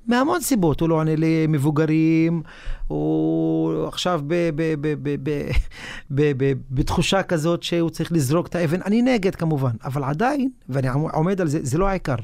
מהמון 0.08 0.42
סיבות. 0.42 0.80
הוא 0.80 0.90
לא 0.90 0.96
עונה 0.96 1.12
למבוגרים, 1.18 2.42
הוא 2.88 3.88
עכשיו 3.88 4.22
ב- 4.28 4.50
ב- 4.56 4.74
ב- 4.82 4.96
ב- 5.04 5.16
ב- 5.24 5.52
ב- 6.12 6.32
ב- 6.38 6.54
בתחושה 6.72 7.24
כזאת 7.24 7.64
שהוא 7.64 7.90
צריך 7.90 8.12
לזרוק 8.12 8.48
את 8.48 8.56
האבן. 8.56 8.82
אני 8.82 9.02
נגד 9.02 9.36
כמובן, 9.36 9.72
אבל 9.84 10.04
עדיין, 10.04 10.50
ואני 10.70 10.88
עומד 11.14 11.42
על 11.42 11.48
זה, 11.48 11.60
זה 11.64 11.78
לא 11.78 11.88
העיקר. 11.88 12.16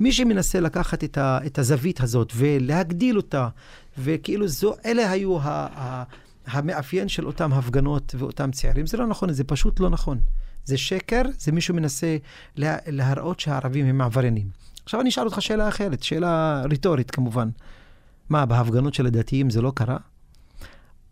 מי 0.00 0.12
שמנסה 0.12 0.60
לקחת 0.60 1.04
את, 1.04 1.18
ה, 1.18 1.38
את 1.46 1.58
הזווית 1.58 2.00
הזאת 2.00 2.32
ולהגדיל 2.36 3.16
אותה, 3.16 3.48
וכאילו 3.98 4.48
זו, 4.48 4.74
אלה 4.86 5.10
היו 5.10 5.38
ה, 5.38 5.66
ה, 5.76 6.04
המאפיין 6.46 7.08
של 7.08 7.26
אותם 7.26 7.52
הפגנות 7.52 8.14
ואותם 8.18 8.50
צעירים, 8.50 8.86
זה 8.86 8.96
לא 8.96 9.06
נכון, 9.06 9.32
זה 9.32 9.44
פשוט 9.44 9.80
לא 9.80 9.90
נכון. 9.90 10.18
זה 10.64 10.76
שקר, 10.76 11.22
זה 11.38 11.52
מישהו 11.52 11.74
מנסה 11.74 12.16
לה, 12.56 12.76
להראות 12.86 13.40
שהערבים 13.40 13.86
הם 13.86 14.00
עבריינים. 14.00 14.65
עכשיו 14.86 15.00
אני 15.00 15.08
אשאל 15.08 15.24
אותך 15.24 15.42
שאלה 15.42 15.68
אחרת, 15.68 16.02
שאלה 16.02 16.62
רטורית 16.70 17.10
כמובן. 17.10 17.48
מה, 18.28 18.46
בהפגנות 18.46 18.94
של 18.94 19.06
הדתיים 19.06 19.50
זה 19.50 19.62
לא 19.62 19.72
קרה? 19.74 19.96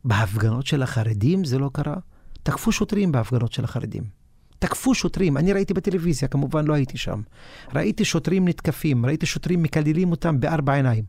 בהפגנות 0.05 0.67
של 0.67 0.83
החרדים 0.83 1.45
זה 1.45 1.59
לא 1.59 1.71
קרה? 1.73 1.97
תקפו 2.43 2.73
שוטרים 2.73 3.13
בהפגנות 3.13 3.53
של 3.53 3.65
החרדים. 3.65 4.03
תקפו 4.59 4.95
שוטרים, 4.95 5.37
אני 5.37 5.53
ראיתי 5.53 5.75
בטלוויזיה, 5.75 6.29
כמובן 6.29 6.65
לא 6.65 6.75
הייתי 6.75 6.99
שם. 6.99 7.21
ראיתי 7.75 8.05
שוטרים 8.05 8.49
נתקפים, 8.49 9.07
ראיתי 9.07 9.27
שוטרים 9.27 9.63
מקללים 9.63 10.11
אותם 10.11 10.41
בארבע 10.41 10.75
עיניים. 10.75 11.05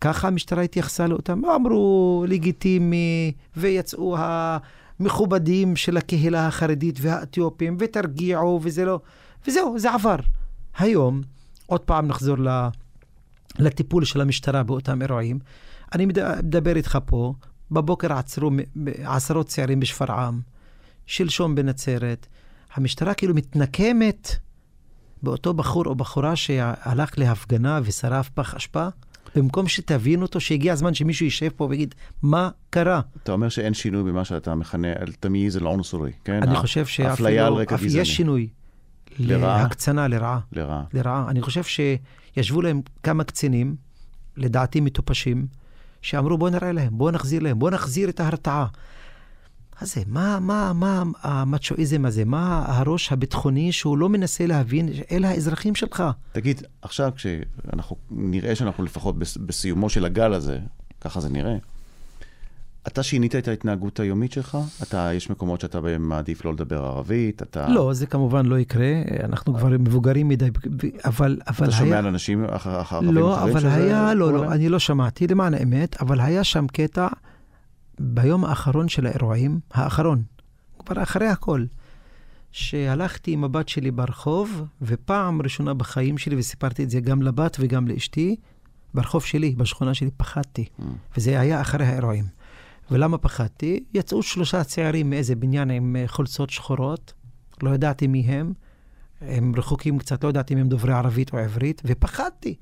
ככה 0.00 0.28
המשטרה 0.28 0.62
התייחסה 0.62 1.06
לאותם, 1.06 1.44
אמרו 1.44 2.24
לגיטימי, 2.28 3.32
ויצאו 3.56 4.16
המכובדים 4.18 5.76
של 5.76 5.96
הקהילה 5.96 6.46
החרדית 6.46 6.98
והאתיופים, 7.00 7.76
ותרגיעו, 7.80 8.60
וזה 8.62 8.84
לא... 8.84 9.00
וזהו, 9.46 9.78
זה 9.78 9.92
עבר. 9.92 10.16
היום, 10.78 11.22
עוד 11.66 11.80
פעם 11.80 12.06
נחזור. 12.06 12.36
לטיפול 13.58 14.04
של 14.04 14.20
המשטרה 14.20 14.62
באותם 14.62 15.02
אירועים. 15.02 15.38
אני 15.94 16.06
מד- 16.06 16.38
מדבר 16.42 16.76
איתך 16.76 16.98
פה, 17.06 17.34
בבוקר 17.70 18.12
עצרו 18.12 18.50
עשרות 19.04 19.46
צעירים 19.46 19.80
בשפרעם, 19.80 20.40
שלשום 21.06 21.54
בנצרת. 21.54 22.26
המשטרה 22.74 23.14
כאילו 23.14 23.34
מתנקמת 23.34 24.28
באותו 25.22 25.54
בחור 25.54 25.86
או 25.86 25.94
בחורה 25.94 26.36
שהלך 26.36 27.18
להפגנה 27.18 27.80
ושרף 27.84 28.28
פח 28.28 28.54
אשפה, 28.54 28.86
במקום 29.36 29.68
שתבין 29.68 30.22
אותו 30.22 30.40
שהגיע 30.40 30.72
הזמן 30.72 30.94
שמישהו 30.94 31.24
יישב 31.24 31.48
פה 31.56 31.64
ויגיד, 31.70 31.94
מה 32.22 32.50
קרה? 32.70 33.00
אתה 33.22 33.32
אומר 33.32 33.48
שאין 33.48 33.74
שינוי 33.74 34.02
במה 34.02 34.24
שאתה 34.24 34.54
מכנה 34.54 34.92
אל-תמיז 34.92 35.56
אל-עונסורי, 35.56 36.12
כן? 36.24 36.42
אני 36.42 36.56
חושב 36.56 36.80
אפליה 36.80 37.10
על 37.10 37.16
שאפילו 37.16 37.56
רקע 37.56 37.76
גזעני. 37.76 38.02
יש 38.02 38.16
שינוי. 38.16 38.48
לרעה? 39.18 39.62
להקצנה, 39.62 40.08
לרעה. 40.08 40.40
לרעה. 40.52 40.82
לרעה. 40.92 41.24
אני 41.28 41.42
חושב 41.42 41.62
שישבו 41.64 42.62
להם 42.62 42.80
כמה 43.02 43.24
קצינים, 43.24 43.76
לדעתי 44.36 44.80
מטופשים, 44.80 45.46
שאמרו 46.02 46.38
בוא 46.38 46.50
נראה 46.50 46.72
להם, 46.72 46.98
בוא 46.98 47.10
נחזיר 47.10 47.42
להם, 47.42 47.58
בוא 47.58 47.70
נחזיר 47.70 48.08
את 48.08 48.20
ההרתעה. 48.20 48.66
אז 49.80 49.94
זה, 49.94 50.02
מה, 50.06 50.38
מה, 50.40 50.72
מה 50.72 51.02
המצ'ואיזם 51.22 52.04
הזה? 52.04 52.24
מה 52.24 52.64
הראש 52.66 53.12
הביטחוני 53.12 53.72
שהוא 53.72 53.98
לא 53.98 54.08
מנסה 54.08 54.46
להבין, 54.46 54.88
אלה 55.12 55.28
האזרחים 55.28 55.74
שלך. 55.74 56.02
תגיד, 56.32 56.62
עכשיו 56.82 57.12
כשאנחנו 57.16 57.96
נראה 58.10 58.54
שאנחנו 58.54 58.84
לפחות 58.84 59.18
בס- 59.18 59.36
בסיומו 59.36 59.90
של 59.90 60.04
הגל 60.04 60.32
הזה, 60.32 60.58
ככה 61.00 61.20
זה 61.20 61.28
נראה, 61.28 61.56
אתה 62.86 63.02
שינית 63.02 63.34
את 63.34 63.48
ההתנהגות 63.48 64.00
היומית 64.00 64.32
שלך? 64.32 64.58
אתה, 64.82 65.10
יש 65.14 65.30
מקומות 65.30 65.60
שאתה 65.60 65.80
מעדיף 65.98 66.44
לא 66.44 66.52
לדבר 66.52 66.84
ערבית, 66.84 67.42
אתה... 67.42 67.68
לא, 67.68 67.92
זה 67.92 68.06
כמובן 68.06 68.46
לא 68.46 68.58
יקרה, 68.58 68.92
אנחנו 69.24 69.54
כבר 69.54 69.68
מבוגרים 69.68 70.28
מדי, 70.28 70.48
אבל, 71.04 71.38
אבל 71.46 71.54
אתה 71.54 71.64
היה... 71.64 71.72
שומע 71.72 71.98
על 71.98 72.06
אנשים 72.06 72.44
אח- 72.44 72.66
אח- 72.66 72.92
ערבים 72.92 73.14
לא, 73.14 73.34
אחרים 73.34 73.50
אבל 73.50 73.60
שזה 73.60 73.74
היה, 73.74 74.14
לא, 74.14 74.32
לא? 74.32 74.52
אני 74.52 74.68
לא 74.68 74.78
שמעתי, 74.78 75.26
למען 75.26 75.54
האמת, 75.54 76.02
אבל 76.02 76.20
היה 76.20 76.44
שם 76.44 76.66
קטע 76.66 77.08
ביום 78.00 78.44
האחרון 78.44 78.88
של 78.88 79.06
האירועים, 79.06 79.60
האחרון, 79.74 80.22
כבר 80.78 81.02
אחרי 81.02 81.26
הכל, 81.26 81.64
שהלכתי 82.52 83.30
עם 83.32 83.44
הבת 83.44 83.68
שלי 83.68 83.90
ברחוב, 83.90 84.62
ופעם 84.82 85.42
ראשונה 85.42 85.74
בחיים 85.74 86.18
שלי, 86.18 86.36
וסיפרתי 86.36 86.84
את 86.84 86.90
זה 86.90 87.00
גם 87.00 87.22
לבת 87.22 87.56
וגם 87.60 87.88
לאשתי, 87.88 88.36
ברחוב 88.94 89.24
שלי, 89.24 89.54
בשכונה 89.56 89.94
שלי, 89.94 90.10
פחדתי. 90.16 90.64
Mm. 90.80 90.82
וזה 91.16 91.40
היה 91.40 91.60
אחרי 91.60 91.86
האירועים. 91.86 92.24
ולמה 92.90 93.18
פחדתי? 93.18 93.84
יצאו 93.94 94.22
שלושה 94.22 94.64
צעירים 94.64 95.10
מאיזה 95.10 95.36
בניין 95.36 95.70
עם 95.70 95.96
אה, 95.96 96.04
חולצות 96.06 96.50
שחורות, 96.50 97.12
לא 97.62 97.70
ידעתי 97.70 98.06
מי 98.06 98.20
הם, 98.20 98.52
הם 99.20 99.52
רחוקים 99.56 99.98
קצת, 99.98 100.24
לא 100.24 100.28
ידעתי 100.28 100.54
אם 100.54 100.58
הם 100.58 100.68
דוברי 100.68 100.92
ערבית 100.92 101.32
או 101.32 101.38
עברית, 101.38 101.82
ופחדתי, 101.84 102.54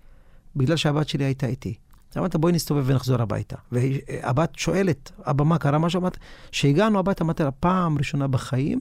בגלל 0.56 0.76
שהבת 0.76 1.08
שלי 1.08 1.24
הייתה 1.24 1.46
איתי. 1.46 1.74
אמרת, 2.18 2.36
בואי 2.36 2.52
נסתובב 2.52 2.84
ונחזור 2.86 3.22
הביתה. 3.22 3.56
והבת 3.72 4.54
שואלת, 4.56 5.12
אבא, 5.20 5.44
מה 5.44 5.58
קרה? 5.58 5.78
משהו? 5.78 6.00
אמרת, 6.00 6.16
כשהגענו 6.50 6.98
הביתה, 6.98 7.24
אמרתי 7.24 7.42
לה, 7.42 7.50
פעם 7.50 7.98
ראשונה 7.98 8.28
בחיים 8.28 8.80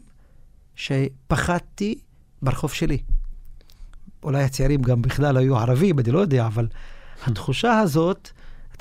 שפחדתי 0.75 1.99
ברחוב 2.41 2.73
שלי. 2.73 2.97
אולי 4.23 4.43
הצעירים 4.43 4.81
גם 4.81 5.01
בכלל 5.01 5.37
היו 5.37 5.57
ערבים, 5.57 5.99
אני 5.99 6.11
לא 6.11 6.19
יודע, 6.19 6.47
אבל 6.47 6.67
התחושה 7.27 7.79
הזאת, 7.79 8.29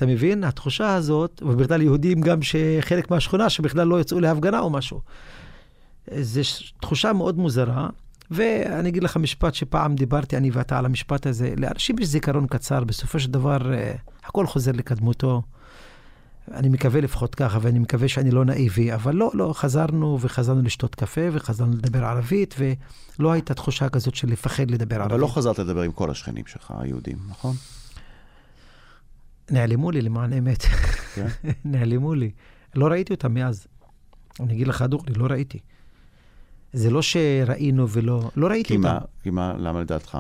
אתה 0.01 0.09
מבין? 0.09 0.45
התחושה 0.45 0.95
הזאת, 0.95 1.43
ובכלל 1.47 1.83
יהודים 1.83 2.21
גם 2.21 2.43
שחלק 2.43 3.11
מהשכונה 3.11 3.51
שבכלל 3.51 3.87
לא 3.87 4.01
יצאו 4.01 4.21
להפגנה 4.21 4.61
או 4.61 4.71
משהו. 4.71 5.01
זו 6.21 6.41
תחושה 6.81 7.13
מאוד 7.13 7.39
מוזרה, 7.39 7.89
ואני 8.31 8.89
אגיד 8.89 9.03
לך 9.03 9.17
משפט 9.17 9.55
שפעם 9.55 9.95
דיברתי, 9.95 10.37
אני 10.37 10.51
ואתה, 10.51 10.79
על 10.79 10.87
המשפט 10.87 11.27
הזה. 11.27 11.55
לאנשים 11.57 11.99
יש 11.99 12.09
זיכרון 12.09 12.47
קצר, 12.47 12.85
בסופו 12.85 13.21
של 13.21 13.31
דבר 13.31 13.73
אה, 13.73 13.95
הכל 14.25 14.47
חוזר 14.47 14.73
לקדמותו. 14.73 15.43
אני 16.53 16.69
מקווה 16.69 17.01
לפחות 17.01 17.35
ככה, 17.35 17.59
ואני 17.63 17.79
מקווה 17.79 18.09
שאני 18.09 18.31
לא 18.31 18.45
נאיבי, 18.45 18.95
אבל 18.95 19.15
לא, 19.15 19.31
לא, 19.35 19.53
חזרנו 19.55 20.19
וחזרנו 20.21 20.63
לשתות 20.63 20.95
קפה, 20.95 21.29
וחזרנו 21.33 21.73
לדבר 21.73 22.05
ערבית, 22.05 22.55
ולא 23.19 23.33
הייתה 23.33 23.55
תחושה 23.55 23.89
כזאת 23.89 24.15
של 24.15 24.29
לפחד 24.29 24.71
לדבר 24.71 24.97
ערבית. 24.97 25.13
אבל 25.13 25.21
לא 25.21 25.27
חזרת 25.27 25.59
לדבר 25.59 25.83
עם 25.83 25.93
כל 25.93 26.11
השכנים 26.11 26.47
שלך, 26.47 26.73
היהודים, 26.79 27.17
נכון? 27.29 27.57
נעלמו 29.51 29.91
לי, 29.91 30.03
למען 30.03 30.33
האמת. 30.33 30.63
כן? 31.15 31.27
נעלמו 31.65 32.15
לי. 32.15 32.31
לא 32.75 32.87
ראיתי 32.87 33.13
אותם 33.13 33.35
מאז. 33.35 33.67
אני 34.41 34.53
אגיד 34.55 34.69
לך, 34.69 34.83
דוגרי, 34.83 35.15
לא 35.15 35.27
ראיתי. 35.27 35.59
זה 36.73 36.91
לא 36.91 37.03
שראינו 37.03 37.89
ולא... 37.89 38.31
לא 38.37 38.47
ראיתי 38.47 38.69
כי 38.69 38.77
אותם. 38.77 38.97
כי 39.23 39.31
מה, 39.31 39.55
למה 39.59 39.81
לדעתך? 39.81 40.19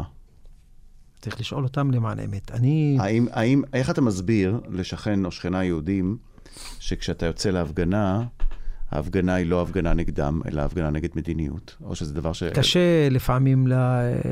צריך 1.20 1.40
לשאול 1.40 1.64
אותם 1.64 1.90
למען 1.90 2.18
האמת. 2.18 2.50
אני... 2.50 2.96
האם, 3.00 3.26
האם, 3.32 3.62
איך 3.72 3.90
אתה 3.90 4.00
מסביר 4.00 4.60
לשכן 4.68 5.24
או 5.24 5.30
שכנה 5.30 5.64
יהודים, 5.64 6.16
שכשאתה 6.78 7.26
יוצא 7.26 7.50
להפגנה, 7.50 8.24
ההפגנה 8.90 9.34
היא 9.34 9.46
לא 9.46 9.62
הפגנה 9.62 9.92
נגדם, 9.92 10.40
אלא 10.48 10.62
הפגנה 10.62 10.90
נגד 10.90 11.08
מדיניות? 11.14 11.76
או 11.84 11.96
שזה 11.96 12.14
דבר 12.14 12.32
ש... 12.32 12.42
קשה 12.42 13.08
לפעמים 13.10 13.66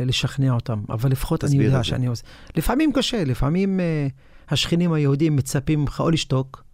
לשכנע 0.07 0.53
אותם, 0.53 0.83
אבל 0.89 1.11
לפחות 1.11 1.45
אני 1.45 1.57
יודע. 1.57 1.85
שאני 1.85 2.07
עושה. 2.07 2.25
לפעמים 2.57 2.93
קשה, 2.93 3.25
לפעמים 3.25 3.81
uh, 3.81 4.13
השכנים 4.51 4.93
היהודים 4.93 5.37
מצפים 5.37 5.81
ממך 5.81 6.01
או 6.01 6.11
לשתוק, 6.11 6.65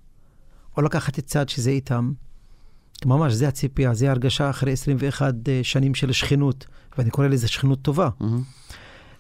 או 0.76 0.82
לקחת 0.82 1.18
את 1.18 1.26
צד 1.26 1.48
שזה 1.48 1.70
איתם. 1.70 2.12
ממש, 3.06 3.32
זה 3.32 3.48
הציפייה, 3.48 3.94
זה 3.94 4.10
הרגשה 4.10 4.50
אחרי 4.50 4.72
21 4.72 5.34
אה, 5.48 5.60
שנים 5.62 5.94
של 5.94 6.12
שכנות, 6.12 6.66
ואני 6.98 7.10
קורא 7.10 7.26
לזה 7.26 7.48
שכנות 7.48 7.82
טובה. 7.82 8.08
מהמם. 8.20 8.42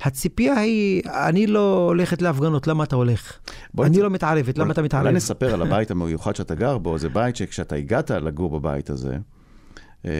הציפייה 0.02 0.54
היא, 0.54 1.02
אני 1.28 1.46
לא 1.46 1.84
הולכת 1.88 2.22
להפגנות, 2.22 2.66
למה 2.66 2.84
אתה 2.84 2.96
הולך? 2.96 3.32
בוא 3.74 3.86
אני 3.86 3.96
נצ- 3.98 4.02
לא 4.02 4.10
מתערבת, 4.10 4.58
למה 4.58 4.72
אתה 4.72 4.82
מתערב? 4.82 5.02
אולי 5.04 5.16
נספר 5.16 5.54
על 5.54 5.62
הבית 5.62 5.90
המיוחד 5.90 6.36
שאתה 6.36 6.54
גר 6.54 6.78
בו, 6.78 6.98
זה 6.98 7.08
בית 7.08 7.36
שכשאתה 7.36 7.76
הגעת 7.76 8.10
לגור 8.10 8.60
בבית 8.60 8.90
הזה, 8.90 9.16
אמ, 10.04 10.10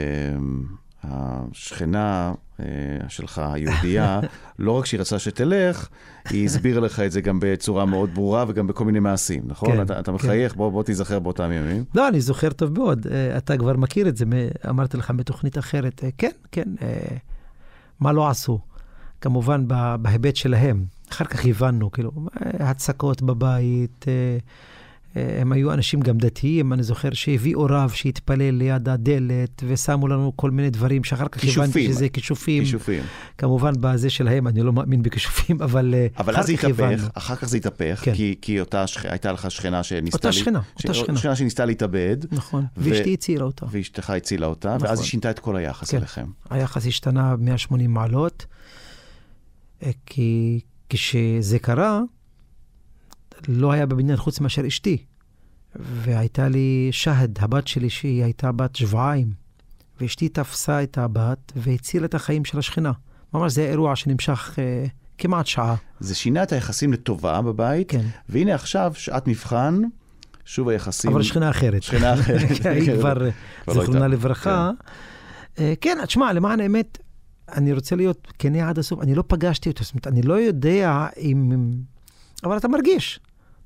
השכנה 1.09 2.35
אה, 2.61 2.65
שלך, 3.09 3.43
היהודייה, 3.45 4.21
לא 4.59 4.73
רק 4.73 4.87
שהיא 4.87 5.01
רצתה 5.01 5.19
שתלך, 5.19 5.89
היא 6.31 6.45
הסבירה 6.45 6.81
לך 6.81 7.01
את 7.01 7.13
זה 7.13 7.21
גם 7.21 7.39
בצורה 7.43 7.85
מאוד 7.85 8.15
ברורה 8.15 8.45
וגם 8.49 8.67
בכל 8.67 8.85
מיני 8.85 9.01
מעשים, 9.01 9.43
נכון? 9.47 9.73
כן, 9.73 9.83
אתה, 9.83 10.01
אתה 10.01 10.11
כן. 10.11 10.15
מחייך, 10.15 10.55
בוא, 10.55 10.71
בוא 10.71 10.83
תיזכר 10.83 11.19
באותם 11.19 11.53
ימים. 11.53 11.85
לא, 11.95 12.09
אני 12.09 12.21
זוכר 12.21 12.51
טוב 12.51 12.79
מאוד. 12.79 13.07
אה, 13.11 13.37
אתה 13.37 13.57
כבר 13.57 13.77
מכיר 13.77 14.09
את 14.09 14.17
זה, 14.17 14.25
אמרתי 14.69 14.97
לך 14.97 15.13
בתוכנית 15.17 15.59
אחרת. 15.59 16.05
אה, 16.05 16.09
כן, 16.19 16.31
כן, 16.53 16.69
מה 18.01 18.13
לא 18.13 18.29
עשו? 18.29 18.59
כמובן 19.21 19.65
בהיבט 20.01 20.37
שלהם. 20.37 20.85
אחר 21.11 21.25
כך 21.25 21.47
הבנו, 21.47 21.93
כאילו, 21.93 22.11
הצקות 22.61 23.23
בבית, 23.23 24.05
הם 25.17 25.53
היו 25.53 25.73
אנשים 25.73 26.01
גם 26.01 26.19
דתיים, 26.19 26.73
אני 26.73 26.83
זוכר 26.83 27.13
שהביאו 27.13 27.65
רב 27.71 27.91
שהתפלל 27.91 28.51
ליד 28.55 28.89
הדלת, 28.89 29.63
ושמו 29.67 30.09
לנו 30.09 30.33
כל 30.37 30.51
מיני 30.51 30.71
דברים 30.71 31.05
שאחר 31.05 31.29
כך 31.29 31.45
הבנתי 31.45 31.47
כישופים. 31.57 31.93
שזה 31.93 32.09
כישופים. 32.09 32.63
כישופים. 32.65 33.03
כמובן, 33.39 33.73
בזה 33.81 34.11
שלהם, 34.11 34.49
אני 34.49 34.63
לא 34.63 34.73
מאמין 34.73 35.03
בכישופים, 35.03 35.63
אבל 35.67 35.95
אה, 35.95 36.07
אבל 36.19 36.37
אז 36.37 36.47
זה. 36.47 36.53
התהפך, 36.53 37.09
אחר 37.15 37.37
כך 37.37 37.49
זה 37.49 37.57
התהפך, 37.57 38.01
כן. 38.03 38.15
כי, 38.15 38.35
כי 38.43 38.61
אותה 38.61 38.87
שכ... 38.87 39.05
הייתה 39.07 39.33
לך 39.33 39.51
שכנה 39.51 39.83
שניסתה... 39.83 40.17
אותה 40.17 40.29
לה- 40.29 40.33
שכנה, 40.33 40.61
ש... 40.79 40.85
אותה 40.85 40.95
שכנה. 40.95 41.19
שכנה 41.19 41.37
שניסתה 41.37 41.65
להתאבד, 41.65 42.17
נכון, 42.33 42.65
ו- 42.77 42.91
ואשתי 42.91 43.15
הצילה 43.15 43.45
אותה. 43.45 43.67
ואשתך 43.71 44.11
הצילה 44.11 44.47
אותה, 44.47 44.75
נכון. 44.75 44.89
ואז 44.89 45.01
היא 45.01 45.07
שינתה 45.09 45.31
את 45.31 45.39
כל 45.39 45.57
היחס 45.57 45.91
כן. 45.91 45.97
אליכם. 45.97 46.27
היחס 46.51 46.87
השתנה 46.87 47.37
180 47.37 47.91
מעלות, 47.95 48.47
אה, 49.83 49.91
כי 50.07 50.61
כשזה 50.91 51.59
קרה, 51.59 52.01
לא 53.49 53.73
היה 53.73 53.87
בבניין 53.87 54.17
חוץ 54.17 54.41
מאשר 54.41 54.67
אשתי. 54.67 55.05
והייתה 55.77 56.49
לי 56.49 56.89
שהד, 56.93 57.39
הבת 57.41 57.67
שלי, 57.67 57.91
שהיא 57.91 58.25
הייתה 58.25 58.53
בת 58.53 58.77
שבועיים, 58.77 59.33
ואשתי 60.01 60.29
תפסה 60.29 60.83
את 60.83 60.99
הבת 60.99 61.53
והצילה 61.57 62.07
את 62.07 62.15
החיים 62.15 62.45
של 62.45 62.59
השכנה. 62.59 62.93
ממש 63.35 63.53
זה 63.53 63.63
אירוע 63.63 63.97
שנמשך 63.97 64.55
אה, 64.59 64.87
כמעט 65.19 65.47
שעה. 65.47 65.75
זה 66.01 66.15
שינה 66.15 66.43
את 66.43 66.53
היחסים 66.53 66.93
לטובה 66.93 67.43
בבית, 67.43 67.91
כן. 67.91 68.07
והנה 68.29 68.55
עכשיו, 68.55 68.93
שעת 68.95 69.29
מבחן, 69.29 69.81
שוב 70.45 70.69
היחסים... 70.69 71.11
אבל 71.11 71.23
שכנה 71.23 71.51
אחרת. 71.51 71.83
שכנה 71.83 72.15
אחרת. 72.15 72.41
היא 72.67 72.87
כן. 72.87 72.99
כבר, 72.99 73.15
כבר 73.65 73.75
לא 73.75 73.81
זיכרונה 73.81 74.01
הייתה. 74.01 74.09
לברכה. 74.09 74.71
אה, 75.59 75.75
כן, 75.81 75.99
תשמע, 76.07 76.33
למען 76.33 76.61
האמת, 76.61 76.99
אני 77.53 77.73
רוצה 77.73 77.97
להיות 77.97 78.33
כנה 78.39 78.69
עד 78.69 78.79
הסוף, 78.79 79.01
אני 79.01 79.15
לא 79.15 79.25
פגשתי 79.27 79.69
אותו, 79.69 79.85
זאת 79.85 79.93
אומרת, 79.93 80.07
אני 80.07 80.23
לא 80.23 80.35
יודע 80.35 81.07
אם... 81.19 81.71
אבל 82.45 82.57
אתה 82.57 82.69
מרגיש, 82.69 83.21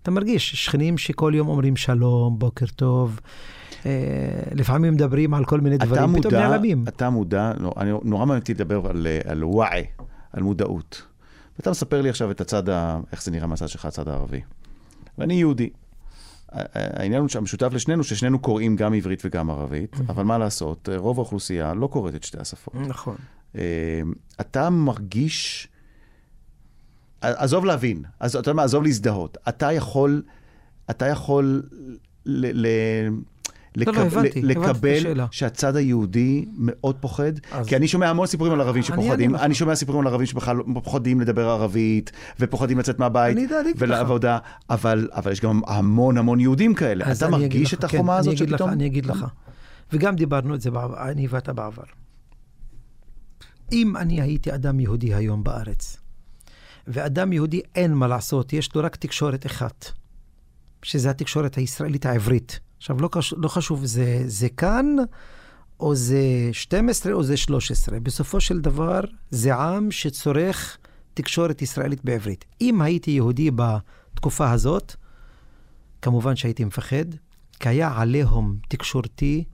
אתה 0.08 0.14
מרגיש, 0.14 0.64
שכנים 0.64 0.98
שכל 0.98 1.32
יום 1.34 1.48
אומרים 1.48 1.76
שלום, 1.76 2.38
בוקר 2.38 2.66
טוב, 2.66 3.20
אה, 3.86 3.90
לפעמים 4.52 4.92
מדברים 4.92 5.34
על 5.34 5.44
כל 5.44 5.60
מיני 5.60 5.78
דברים, 5.78 6.02
פתאום 6.02 6.10
מודע, 6.10 6.48
נעלמים. 6.48 6.84
אתה 6.88 7.10
מודע, 7.10 7.52
לא, 7.58 7.72
אני 7.76 7.90
נורא 8.04 8.24
מעניין 8.26 8.40
אותי 8.40 8.54
לדבר 8.54 8.86
על, 8.86 9.06
אה, 9.06 9.32
על 9.32 9.44
וואי, 9.44 9.84
על 10.32 10.42
מודעות. 10.42 11.02
ואתה 11.58 11.70
מספר 11.70 12.02
לי 12.02 12.08
עכשיו 12.08 12.30
את 12.30 12.40
הצד, 12.40 12.68
ה, 12.68 13.00
איך 13.12 13.22
זה 13.22 13.30
נראה 13.30 13.46
מהצד 13.46 13.68
שלך, 13.68 13.84
הצד 13.84 14.08
הערבי. 14.08 14.40
ואני 15.18 15.34
יהודי. 15.34 15.70
העניין 16.52 17.20
הוא 17.20 17.28
שהמשותף 17.28 17.72
לשנינו, 17.72 18.04
ששנינו 18.04 18.38
קוראים 18.38 18.76
גם 18.76 18.94
עברית 18.94 19.22
וגם 19.24 19.50
ערבית, 19.50 19.96
אבל 20.08 20.24
מה 20.24 20.38
לעשות, 20.38 20.88
רוב 20.96 21.18
האוכלוסייה 21.18 21.74
לא 21.74 21.86
קוראת 21.86 22.14
את 22.14 22.24
שתי 22.24 22.38
השפות. 22.40 22.74
נכון. 22.74 23.16
אה, 23.56 24.00
אתה 24.40 24.70
מרגיש, 24.70 25.68
עזוב 27.20 27.64
להבין, 27.64 28.02
אז 28.20 28.36
אתה 28.36 28.50
יודע 28.50 28.56
מה, 28.56 28.62
עזוב 28.62 28.82
להזדהות. 28.82 29.38
אתה 29.48 29.72
יכול, 29.72 30.22
אתה 30.90 31.06
יכול 31.06 31.62
ל, 32.26 32.66
ל, 32.66 32.66
לא, 33.76 33.92
לא, 33.92 34.00
הבנתי, 34.00 34.18
הבנתי 34.18 34.38
את 34.40 34.44
לקבל 34.44 34.96
השאלה. 34.96 35.26
שהצד 35.30 35.76
היהודי 35.76 36.44
מאוד 36.58 36.96
פוחד, 37.00 37.32
אז- 37.52 37.66
כי 37.66 37.76
אני 37.76 37.88
שומע 37.88 38.08
המון 38.08 38.26
סיפורים 38.26 38.52
על 38.52 38.60
ערבים 38.60 38.82
אני 38.82 38.86
שפוחדים, 38.86 39.34
לך. 39.34 39.40
אני 39.40 39.54
שומע 39.54 39.74
סיפורים 39.74 40.00
על 40.00 40.06
ערבים 40.06 40.26
שבכלל 40.26 40.56
לא 40.56 40.64
פוחדים 40.84 41.20
לדבר 41.20 41.48
ערבית, 41.48 42.12
ופוחדים 42.40 42.78
לצאת 42.78 42.98
מהבית, 42.98 43.36
אני 43.36 43.46
אני. 43.60 43.72
ולעבודה, 43.76 44.38
אבל, 44.70 45.08
אבל 45.12 45.32
יש 45.32 45.40
גם 45.40 45.60
המון 45.66 46.18
המון 46.18 46.40
יהודים 46.40 46.74
כאלה. 46.74 47.12
אתה 47.12 47.26
אני 47.26 47.32
מרגיש 47.32 47.72
לך, 47.74 47.78
את 47.78 47.84
החומה 47.84 48.12
כן, 48.12 48.18
הזאת 48.18 48.34
אני 48.34 48.40
לך, 48.42 48.48
שפתאום... 48.50 48.70
אני 48.70 48.86
אגיד 48.86 49.06
לך. 49.06 49.24
וגם 49.92 50.16
דיברנו 50.16 50.54
את 50.54 50.60
זה, 50.60 50.70
בעבר, 50.70 51.08
אני 51.10 51.26
ואתה 51.30 51.52
בעבר. 51.52 51.82
אם 53.72 53.96
אני 53.96 54.20
הייתי 54.20 54.54
אדם 54.54 54.80
יהודי 54.80 55.14
היום 55.14 55.44
בארץ, 55.44 55.96
ואדם 56.88 57.32
יהודי 57.32 57.60
אין 57.74 57.94
מה 57.94 58.08
לעשות, 58.08 58.52
יש 58.52 58.74
לו 58.74 58.82
רק 58.84 58.96
תקשורת 58.96 59.46
אחת, 59.46 59.90
שזה 60.82 61.10
התקשורת 61.10 61.54
הישראלית 61.54 62.06
העברית. 62.06 62.60
עכשיו, 62.78 63.00
לא, 63.00 63.08
קש, 63.12 63.34
לא 63.36 63.48
חשוב, 63.48 63.84
זה, 63.84 64.22
זה 64.26 64.48
כאן, 64.48 64.96
או 65.80 65.94
זה 65.94 66.20
12 66.52 67.12
או 67.12 67.22
זה 67.22 67.36
13. 67.36 68.00
בסופו 68.00 68.40
של 68.40 68.60
דבר, 68.60 69.00
זה 69.30 69.54
עם 69.54 69.90
שצורך 69.90 70.78
תקשורת 71.14 71.62
ישראלית 71.62 72.04
בעברית. 72.04 72.44
אם 72.60 72.82
הייתי 72.82 73.10
יהודי 73.10 73.50
בתקופה 73.50 74.50
הזאת, 74.50 74.94
כמובן 76.02 76.36
שהייתי 76.36 76.64
מפחד, 76.64 77.04
כי 77.60 77.68
היה 77.68 77.92
עליהום 77.96 78.56
תקשורתי, 78.68 79.44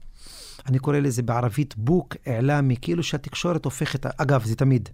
אני 0.65 0.79
קורא 0.79 0.99
לזה 0.99 1.23
בערבית 1.23 1.77
בוק 1.77 2.15
אעלמי, 2.27 2.75
כאילו 2.81 3.03
שהתקשורת 3.03 3.65
הופכת, 3.65 4.05
אגב, 4.21 4.45
זה 4.45 4.55
תמיד. 4.55 4.89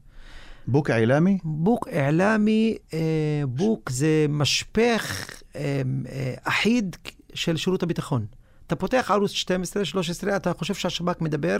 בוק 0.67 0.89
עילמי? 0.89 1.38
בוק 1.43 1.88
אעלמי, 1.88 2.78
אה, 2.93 3.00
בוק 3.47 3.89
זה 3.89 4.26
משפך 4.30 5.30
אה, 5.56 5.82
אה, 6.10 6.34
אחיד 6.43 6.95
של 7.34 7.58
שירות 7.58 7.84
הביטחון. 7.84 8.26
אתה 8.67 8.76
פותח 8.76 9.12
ערוץ 9.13 9.32
12, 9.32 9.86
13, 9.86 10.36
אתה 10.36 10.54
חושב 10.54 10.74
שהשב"כ 10.74 11.21
מדבר, 11.21 11.58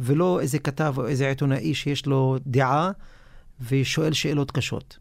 ולא 0.00 0.40
איזה 0.40 0.58
כתב 0.58 0.94
או 0.96 1.06
איזה 1.06 1.28
עיתונאי 1.28 1.74
שיש 1.74 2.06
לו 2.06 2.36
דעה 2.46 2.90
ושואל 3.68 4.12
שאלות 4.12 4.50
קשות. 4.50 4.98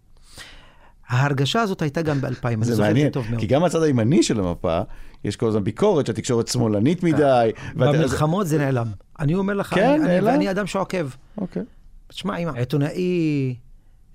ההרגשה 1.10 1.62
הזאת 1.62 1.82
הייתה 1.82 2.02
גם 2.02 2.22
ב-2000, 2.22 2.48
אני 2.48 2.66
זוכר 2.66 2.84
את 2.84 2.88
מעניין, 2.88 3.08
זה 3.08 3.14
טוב 3.14 3.26
מאוד. 3.30 3.40
כי 3.40 3.48
גם 3.48 3.62
מהצד 3.62 3.84
הימני 3.84 4.24
של 4.24 4.40
המפה, 4.40 4.82
יש 5.24 5.36
כל 5.36 5.48
הזמן 5.48 5.64
ביקורת 5.64 6.06
שהתקשורת 6.06 6.48
שמאלנית 6.48 7.04
מדי. 7.04 7.52
במלחמות 7.76 8.48
זה 8.48 8.58
נעלם. 8.58 8.88
אני 9.20 9.36
אומר 9.36 9.54
לך, 9.54 9.74
כן, 9.74 9.84
אני, 9.84 9.96
אני, 9.96 10.08
נעלם? 10.08 10.26
ואני 10.26 10.52
אדם 10.52 10.68
שעוקב. 10.68 11.10
אוקיי. 11.38 11.64
תשמע, 12.10 12.38
אם 12.38 12.50
עיתונאי, 12.50 13.56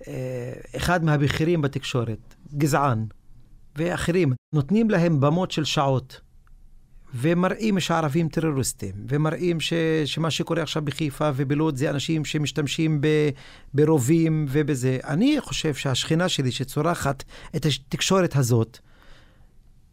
אה, 0.09 0.53
אחד 0.77 1.05
מהבכירים 1.05 1.63
בתקשורת, 1.63 2.35
גזען, 2.57 3.07
ואחרים, 3.77 4.33
נותנים 4.53 4.91
להם 4.91 5.21
במות 5.21 5.51
של 5.51 5.65
שעות, 5.65 6.21
ומראים 7.15 7.81
שהערבים 7.81 8.29
טרוריסטים, 8.29 8.95
ומראים 9.09 9.61
ש, 9.61 9.73
שמה 10.05 10.31
שקורה 10.31 10.63
עכשיו 10.63 10.83
בחיפה 10.85 11.31
ובלוד 11.37 11.77
זה 11.77 11.91
אנשים 11.91 12.25
שמשתמשים 12.25 13.01
ב, 13.01 13.07
ברובים 13.75 14.47
ובזה. 14.49 14.99
אני 15.05 15.37
חושב 15.41 15.75
שהשכנה 15.75 16.29
שלי 16.29 16.53
שצורחת 16.53 17.25
את 17.57 17.67
התקשורת 17.67 18.37
הזאת, 18.37 18.79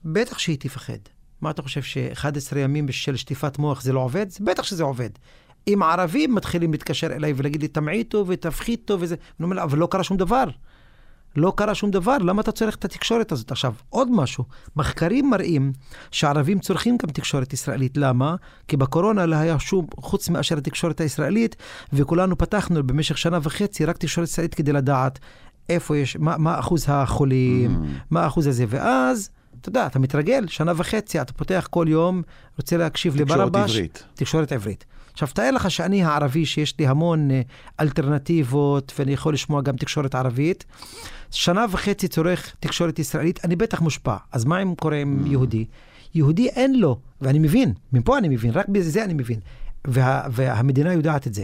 בטח 0.05 0.39
שהיא 0.39 0.57
תפחד. 0.59 0.97
מה 1.41 1.51
אתה 1.51 1.61
חושב, 1.61 1.81
ש-11 1.81 2.57
ימים 2.57 2.91
של 2.91 3.15
שטיפת 3.15 3.57
מוח 3.57 3.81
זה 3.81 3.93
לא 3.93 3.99
עובד? 3.99 4.25
בטח 4.41 4.63
שזה 4.63 4.83
עובד. 4.83 5.09
אם 5.67 5.83
ערבים 5.83 6.35
מתחילים 6.35 6.71
להתקשר 6.71 7.07
אליי 7.07 7.33
ולהגיד 7.35 7.61
לי, 7.61 7.67
תמעיטו 7.67 8.25
ותפחיתו 8.27 8.97
וזה, 8.99 9.15
אני 9.39 9.43
אומר, 9.43 9.63
אבל 9.63 9.77
לא 9.77 9.87
קרה 9.91 10.03
שום 10.03 10.17
דבר. 10.17 10.43
לא 11.35 11.53
קרה 11.55 11.75
שום 11.75 11.91
דבר, 11.91 12.17
למה 12.17 12.41
אתה 12.41 12.51
צריך 12.51 12.75
את 12.75 12.85
התקשורת 12.85 13.31
הזאת? 13.31 13.51
עכשיו, 13.51 13.73
עוד 13.89 14.11
משהו, 14.11 14.43
מחקרים 14.75 15.29
מראים 15.29 15.73
שערבים 16.11 16.59
צורכים 16.59 16.97
גם 16.97 17.09
תקשורת 17.09 17.53
ישראלית. 17.53 17.97
למה? 17.97 18.35
כי 18.67 18.77
בקורונה 18.77 19.25
לא 19.25 19.35
היה 19.35 19.59
שום, 19.59 19.87
חוץ 19.97 20.29
מאשר 20.29 20.57
התקשורת 20.57 21.01
הישראלית, 21.01 21.55
וכולנו 21.93 22.37
פתחנו 22.37 22.83
במשך 22.83 23.17
שנה 23.17 23.39
וחצי 23.41 23.85
רק 23.85 23.97
תקשורת 23.97 24.27
ישראלית 24.27 24.53
כדי 24.53 24.73
לדעת 24.73 25.19
איפה 25.69 25.97
יש, 25.97 26.17
מה, 26.17 26.37
מה 26.37 26.59
אחוז 26.59 26.85
החולים, 26.87 27.75
mm. 27.75 27.87
מה 28.11 28.27
אחוז 28.27 28.47
הזה, 28.47 28.65
ואז... 28.69 29.29
אתה 29.61 29.69
יודע, 29.69 29.85
אתה 29.85 29.99
מתרגל, 29.99 30.47
שנה 30.47 30.73
וחצי, 30.75 31.21
אתה 31.21 31.33
פותח 31.33 31.67
כל 31.69 31.85
יום, 31.89 32.21
רוצה 32.57 32.77
להקשיב 32.77 33.15
לברבש. 33.15 33.37
תקשורת 33.37 33.69
עברית. 33.69 34.03
תקשורת 34.13 34.51
עברית. 34.51 34.85
עכשיו, 35.13 35.27
תאר 35.33 35.51
לך 35.51 35.71
שאני 35.71 36.03
הערבי, 36.03 36.45
שיש 36.45 36.79
לי 36.79 36.87
המון 36.87 37.31
אה, 37.31 37.41
אלטרנטיבות, 37.79 38.93
ואני 38.99 39.13
יכול 39.13 39.33
לשמוע 39.33 39.61
גם 39.61 39.75
תקשורת 39.75 40.15
ערבית. 40.15 40.65
שנה 41.31 41.65
וחצי 41.71 42.07
צורך 42.07 42.55
תקשורת 42.59 42.99
ישראלית, 42.99 43.45
אני 43.45 43.55
בטח 43.55 43.81
מושפע. 43.81 44.15
אז 44.31 44.45
מה 44.45 44.61
אם 44.61 44.75
קורה 44.75 44.97
עם 44.97 45.23
mm. 45.25 45.29
יהודי? 45.29 45.65
יהודי 46.13 46.47
אין 46.47 46.79
לו, 46.79 46.99
ואני 47.21 47.39
מבין, 47.39 47.73
מפה 47.93 48.17
אני 48.17 48.27
מבין, 48.29 48.51
רק 48.51 48.67
בזה 48.67 49.03
אני 49.03 49.13
מבין. 49.13 49.39
וה, 49.87 50.21
והמדינה 50.31 50.93
יודעת 50.93 51.27
את 51.27 51.33
זה. 51.33 51.43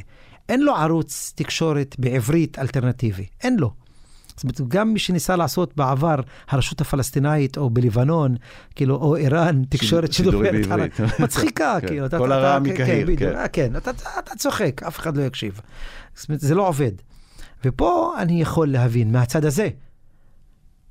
אין 0.49 0.61
לו 0.61 0.75
ערוץ 0.75 1.33
תקשורת 1.35 1.95
בעברית 1.99 2.59
אלטרנטיבי, 2.59 3.25
אין 3.43 3.57
לו. 3.59 3.71
זאת 4.37 4.43
אומרת, 4.43 4.61
גם 4.67 4.93
מי 4.93 4.99
שניסה 4.99 5.35
לעשות 5.35 5.77
בעבר, 5.77 6.15
הרשות 6.47 6.81
הפלסטינאית, 6.81 7.57
או 7.57 7.69
בלבנון, 7.69 8.35
כאילו, 8.75 8.95
או 8.95 9.15
איראן, 9.15 9.63
תקשורת 9.69 10.13
שדוברת 10.13 10.67
מצחיקה, 11.23 11.77
כן. 11.81 11.87
כאילו. 11.87 12.09
כל 12.09 12.31
הרע 12.31 12.59
מקהיר, 12.59 13.07
כן. 13.17 13.45
כן, 13.53 13.75
אתה 13.75 14.35
צוחק, 14.37 14.83
אף 14.83 14.99
אחד 14.99 15.17
לא 15.17 15.23
יקשיב. 15.23 15.61
זאת 16.15 16.29
אומרת, 16.29 16.41
זה 16.41 16.55
לא 16.55 16.67
עובד. 16.67 16.91
ופה 17.65 18.13
אני 18.19 18.41
יכול 18.41 18.71
להבין 18.71 19.11
מהצד 19.11 19.45
הזה. 19.45 19.69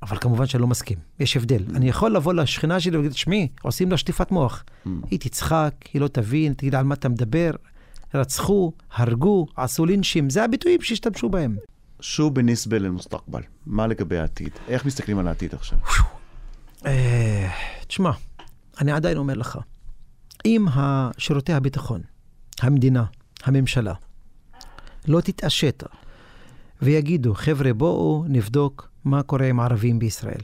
אבל 0.01 0.17
כמובן 0.17 0.45
שאני 0.45 0.61
לא 0.61 0.67
מסכים, 0.67 0.97
יש 1.19 1.37
הבדל. 1.37 1.63
Mm. 1.67 1.75
אני 1.75 1.89
יכול 1.89 2.15
לבוא 2.15 2.33
לשכנה 2.33 2.79
שלי 2.79 2.97
ולהגיד, 2.97 3.15
שמעי, 3.15 3.47
עושים 3.61 3.91
לה 3.91 3.97
שטיפת 3.97 4.31
מוח. 4.31 4.63
Mm. 4.85 4.89
היא 5.11 5.19
תצחק, 5.19 5.73
היא 5.93 6.01
לא 6.01 6.07
תבין, 6.07 6.53
תגיד 6.53 6.75
על 6.75 6.85
מה 6.85 6.95
אתה 6.95 7.09
מדבר. 7.09 7.51
רצחו, 8.13 8.71
הרגו, 8.93 9.47
עשו 9.55 9.85
לינצ'ים, 9.85 10.29
זה 10.29 10.43
הביטויים 10.43 10.81
שהשתמשו 10.81 11.29
בהם. 11.29 11.57
שו 11.99 12.29
בניסבל 12.29 12.81
למוסתקבל, 12.81 13.41
מה 13.65 13.87
לגבי 13.87 14.17
העתיד? 14.17 14.49
איך 14.67 14.85
מסתכלים 14.85 15.19
על 15.19 15.27
העתיד 15.27 15.53
עכשיו? 15.53 15.77
אה, 16.85 17.49
תשמע, 17.87 18.11
אני 18.81 18.91
עדיין 18.91 19.17
אומר 19.17 19.33
לך, 19.33 19.59
אם 20.45 20.65
שירותי 21.17 21.53
הביטחון, 21.53 22.01
המדינה, 22.61 23.03
הממשלה, 23.43 23.93
לא 25.07 25.21
תתעשת 25.21 25.83
ויגידו, 26.81 27.33
חבר'ה, 27.33 27.73
בואו 27.73 28.25
נבדוק 28.27 28.89
מה 29.05 29.23
קורה 29.23 29.47
עם 29.47 29.59
ערבים 29.59 29.99
בישראל. 29.99 30.41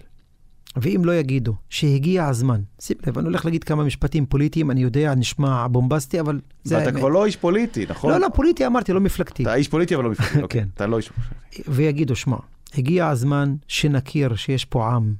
ואם 0.76 1.02
לא 1.06 1.16
יגידו 1.16 1.56
שהגיע 1.70 2.28
הזמן, 2.28 2.62
שים 2.80 2.98
לב, 3.08 3.18
אני 3.18 3.28
הולך 3.28 3.46
להגיד 3.46 3.64
כמה 3.64 3.84
משפטים 3.84 4.26
פוליטיים, 4.26 4.72
אני 4.72 4.82
יודע, 4.82 5.16
נשמע 5.16 5.68
בומבסטי, 5.68 6.20
אבל 6.20 6.40
זה 6.64 6.78
האמת. 6.78 6.88
ואתה 6.88 6.98
כבר 6.98 7.10
לא 7.10 7.26
איש 7.26 7.36
פוליטי, 7.36 7.86
נכון? 7.90 8.12
לא, 8.12 8.20
לא, 8.20 8.28
פוליטי 8.34 8.66
אמרתי, 8.66 8.94
לא 8.94 9.02
מפלגתי. 9.02 9.44
אתה 9.44 9.56
איש 9.56 9.68
פוליטי, 9.68 9.96
אבל 9.96 10.04
לא 10.04 10.12
מפלגתי, 10.12 10.42
אוקיי. 10.42 10.62
כן. 10.62 10.68
אתה 10.74 10.88
לא 10.88 10.98
איש 10.98 11.10
פוליטי. 11.10 11.72
ויגידו, 11.72 12.16
שמע, 12.16 12.38
הגיע 12.78 13.08
הזמן 13.08 13.56
שנכיר 13.68 14.36
שיש 14.36 14.66
פה 14.66 14.90
עם, 14.90 15.14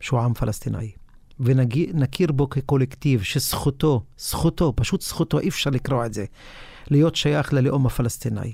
שהוא 0.00 0.20
עם 0.20 0.34
פלסטיני, 0.34 0.92
ונכיר 1.40 2.32
בו 2.32 2.48
כקולקטיב, 2.48 3.22
שזכותו, 3.22 4.02
זכותו, 4.18 4.72
פשוט 4.76 5.02
זכותו, 5.02 5.38
אי 5.38 5.48
אפשר 5.48 5.70
לקרוא 5.70 6.06
את 6.06 6.14
זה, 6.14 6.24
להיות 6.90 7.16
שייך 7.16 7.52
ללאום 7.52 7.86
הפלסטיני. 7.86 8.52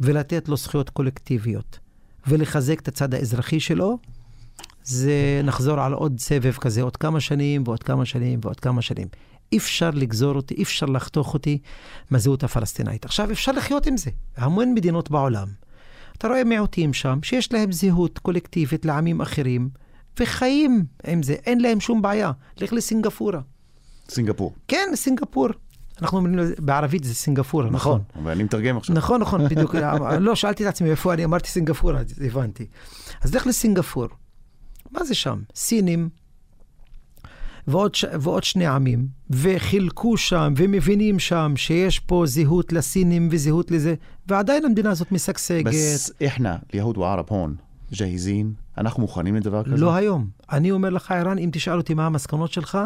ולתת 0.00 0.48
לו 0.48 0.56
זכויות 0.56 0.90
קולקטיביות, 0.90 1.78
ולחזק 2.26 2.80
את 2.80 2.88
הצד 2.88 3.14
האזרחי 3.14 3.60
שלו, 3.60 3.98
זה 4.84 5.40
נחזור 5.44 5.80
על 5.80 5.92
עוד 5.92 6.20
סבב 6.20 6.52
כזה, 6.52 6.82
עוד 6.82 6.96
כמה 6.96 7.20
שנים 7.20 7.62
ועוד 7.66 7.82
כמה 7.82 8.04
שנים 8.04 8.40
ועוד 8.42 8.60
כמה 8.60 8.82
שנים. 8.82 9.08
אי 9.52 9.58
אפשר 9.58 9.90
לגזור 9.90 10.34
אותי, 10.36 10.54
אי 10.54 10.62
אפשר 10.62 10.86
לחתוך 10.86 11.34
אותי 11.34 11.58
מהזהות 12.10 12.44
הפלסטינאית. 12.44 13.04
עכשיו, 13.04 13.30
אפשר 13.32 13.52
לחיות 13.52 13.86
עם 13.86 13.96
זה. 13.96 14.10
המון 14.36 14.74
מדינות 14.74 15.10
בעולם. 15.10 15.48
אתה 16.18 16.28
רואה 16.28 16.44
מיעוטים 16.44 16.92
שם, 16.92 17.18
שיש 17.22 17.52
להם 17.52 17.72
זהות 17.72 18.18
קולקטיבית 18.18 18.84
לעמים 18.84 19.20
אחרים, 19.20 19.68
וחיים 20.20 20.84
עם 21.06 21.22
זה, 21.22 21.32
אין 21.32 21.60
להם 21.60 21.80
שום 21.80 22.02
בעיה. 22.02 22.32
לך 22.56 22.72
לסינגפורה. 22.72 23.40
סינגפור. 24.08 24.54
כן, 24.68 24.88
סינגפור. 24.94 25.48
אנחנו 26.02 26.18
אומרים, 26.18 26.38
בערבית 26.58 27.04
זה 27.04 27.14
סינגפורה, 27.14 27.70
נכון. 27.70 28.00
נכון, 28.10 28.26
ואני 28.26 28.44
מתרגם 28.44 28.76
עכשיו. 28.76 28.96
נכון, 28.96 29.20
נכון, 29.20 29.48
בדיוק. 29.48 29.74
לא, 30.20 30.34
שאלתי 30.34 30.62
את 30.62 30.68
עצמי 30.68 30.90
איפה 30.90 31.14
אני 31.14 31.24
אמרתי 31.24 31.48
סינגפורה, 31.48 32.00
הבנתי. 32.20 32.66
אז 33.22 33.34
לך 33.34 33.46
לסינגפור. 33.46 34.08
מה 34.92 35.04
זה 35.04 35.14
שם? 35.14 35.42
סינים 35.54 36.08
ועוד. 37.66 37.92
ועוד 38.20 38.44
שני 38.44 38.66
עמים, 38.66 39.06
וחילקו 39.30 40.16
שם, 40.16 40.54
ומבינים 40.56 41.18
שם 41.18 41.52
שיש 41.56 41.98
פה 41.98 42.24
זהות 42.26 42.72
לסינים 42.72 43.28
וזהות 43.30 43.70
לזה, 43.70 43.94
ועדיין 44.26 44.64
המדינה 44.64 44.90
הזאת 44.90 45.12
משגשגת. 45.12 45.66
בס 45.66 46.10
איחנה, 46.20 46.56
ליהוד 46.72 46.98
וערב 46.98 47.24
הון, 47.28 47.56
ג'היזין, 47.92 48.52
אנחנו 48.78 49.00
מוכנים 49.00 49.36
לדבר 49.36 49.64
כזה? 49.64 49.76
לא 49.76 49.94
היום. 49.94 50.26
אני 50.52 50.70
אומר 50.70 50.90
לך, 50.90 51.10
ערן, 51.10 51.38
אם 51.38 51.50
תשאל 51.52 51.76
אותי 51.76 51.94
מה 51.94 52.06
המסקנות 52.06 52.52
שלך, 52.52 52.78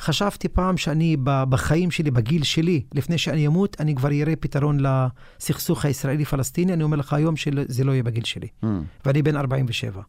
חשבתי 0.00 0.48
פעם 0.48 0.76
שאני 0.76 1.16
בחיים 1.24 1.90
שלי, 1.90 2.10
בגיל 2.10 2.42
שלי, 2.42 2.82
לפני 2.94 3.18
שאני 3.18 3.46
אמות, 3.46 3.76
אני 3.80 3.94
כבר 3.94 4.08
אראה 4.12 4.36
פתרון 4.36 4.78
לסכסוך 4.80 5.84
הישראלי-פלסטיני. 5.84 6.72
אני 6.72 6.82
אומר 6.82 6.96
לך 6.96 7.12
היום 7.12 7.36
שזה 7.36 7.84
לא 7.84 7.92
יהיה 7.92 8.02
בגיל 8.02 8.24
שלי. 8.24 8.48
Mm. 8.62 8.66
ואני 9.06 9.22
בן 9.22 9.36
47. 9.36 10.02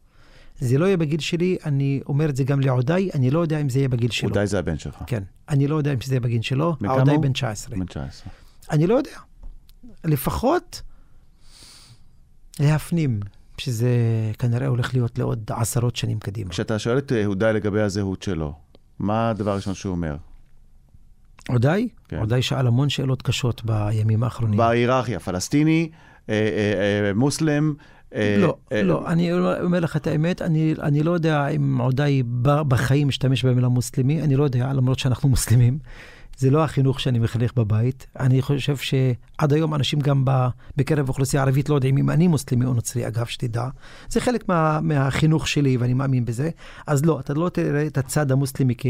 זה 0.59 0.77
לא 0.77 0.85
יהיה 0.85 0.97
בגיל 0.97 1.19
שלי, 1.19 1.57
אני 1.65 2.01
אומר 2.05 2.29
את 2.29 2.35
זה 2.35 2.43
גם 2.43 2.59
לעודאי, 2.59 3.09
אני 3.13 3.31
לא 3.31 3.39
יודע 3.39 3.61
אם 3.61 3.69
זה 3.69 3.79
יהיה 3.79 3.89
בגיל 3.89 4.11
שלו. 4.11 4.29
עודאי 4.29 4.47
זה 4.47 4.59
הבן 4.59 4.77
שלך. 4.77 4.95
כן. 5.07 5.23
אני 5.49 5.67
לא 5.67 5.75
יודע 5.75 5.93
אם 5.93 5.97
זה 6.05 6.13
יהיה 6.13 6.19
בגיל 6.19 6.41
שלו, 6.41 6.75
עודאי 6.87 7.17
בן 7.17 7.33
19. 7.33 7.77
בן 7.77 7.85
19. 7.85 8.33
אני 8.71 8.87
לא 8.87 8.95
יודע. 8.95 9.11
לפחות 10.03 10.81
להפנים 12.59 13.19
שזה 13.57 13.89
כנראה 14.39 14.67
הולך 14.67 14.93
להיות 14.93 15.19
לעוד 15.19 15.51
עשרות 15.55 15.95
שנים 15.95 16.19
קדימה. 16.19 16.49
כשאתה 16.49 16.79
שואל 16.79 16.97
את 16.97 17.11
עודאי 17.25 17.53
לגבי 17.53 17.81
הזהות 17.81 18.23
שלו, 18.23 18.53
מה 18.99 19.29
הדבר 19.29 19.51
הראשון 19.51 19.73
שהוא 19.73 19.91
אומר? 19.91 20.15
עודאי? 21.49 21.87
כן. 22.07 22.17
עודאי 22.19 22.41
שאל 22.41 22.67
המון 22.67 22.89
שאלות 22.89 23.21
קשות 23.21 23.65
בימים 23.65 24.23
האחרונים. 24.23 24.57
בהיררכיה, 24.57 25.19
פלסטיני, 25.19 25.89
אה, 26.29 26.33
אה, 26.33 27.07
אה, 27.07 27.13
מוסלם, 27.13 27.73
אה, 28.15 28.35
לא, 28.39 28.55
אה, 28.71 28.83
לא, 28.83 29.07
אני 29.07 29.33
אומר 29.33 29.79
לך 29.79 29.97
את 29.97 30.07
האמת, 30.07 30.41
אני, 30.41 30.73
אני 30.81 31.03
לא 31.03 31.11
יודע 31.11 31.47
אם 31.47 31.77
עודאי 31.81 32.23
בחיים 32.41 33.07
משתמש 33.07 33.45
במילה 33.45 33.67
מוסלמי, 33.67 34.21
אני 34.21 34.35
לא 34.35 34.43
יודע, 34.43 34.73
למרות 34.73 34.99
שאנחנו 34.99 35.29
מוסלמים. 35.29 35.79
זה 36.37 36.51
לא 36.51 36.63
החינוך 36.63 36.99
שאני 36.99 37.19
מחנך 37.19 37.53
בבית. 37.55 38.07
אני 38.19 38.41
חושב 38.41 38.77
שעד 38.77 39.53
היום 39.53 39.75
אנשים 39.75 39.99
גם 39.99 40.25
בקרב 40.77 41.05
האוכלוסייה 41.05 41.43
הערבית 41.43 41.69
לא 41.69 41.75
יודעים 41.75 41.97
אם 41.97 42.09
אני 42.09 42.27
מוסלמי 42.27 42.65
או 42.65 42.73
נוצרי, 42.73 43.07
אגב, 43.07 43.25
שתדע. 43.25 43.67
זה 44.09 44.21
חלק 44.21 44.49
מה, 44.49 44.79
מהחינוך 44.81 45.47
שלי 45.47 45.77
ואני 45.77 45.93
מאמין 45.93 46.25
בזה. 46.25 46.49
אז 46.87 47.05
לא, 47.05 47.19
אתה 47.19 47.33
לא 47.33 47.49
תראה 47.49 47.87
את 47.87 47.97
הצד 47.97 48.31
המוסלמי 48.31 48.73
כ... 48.77 48.85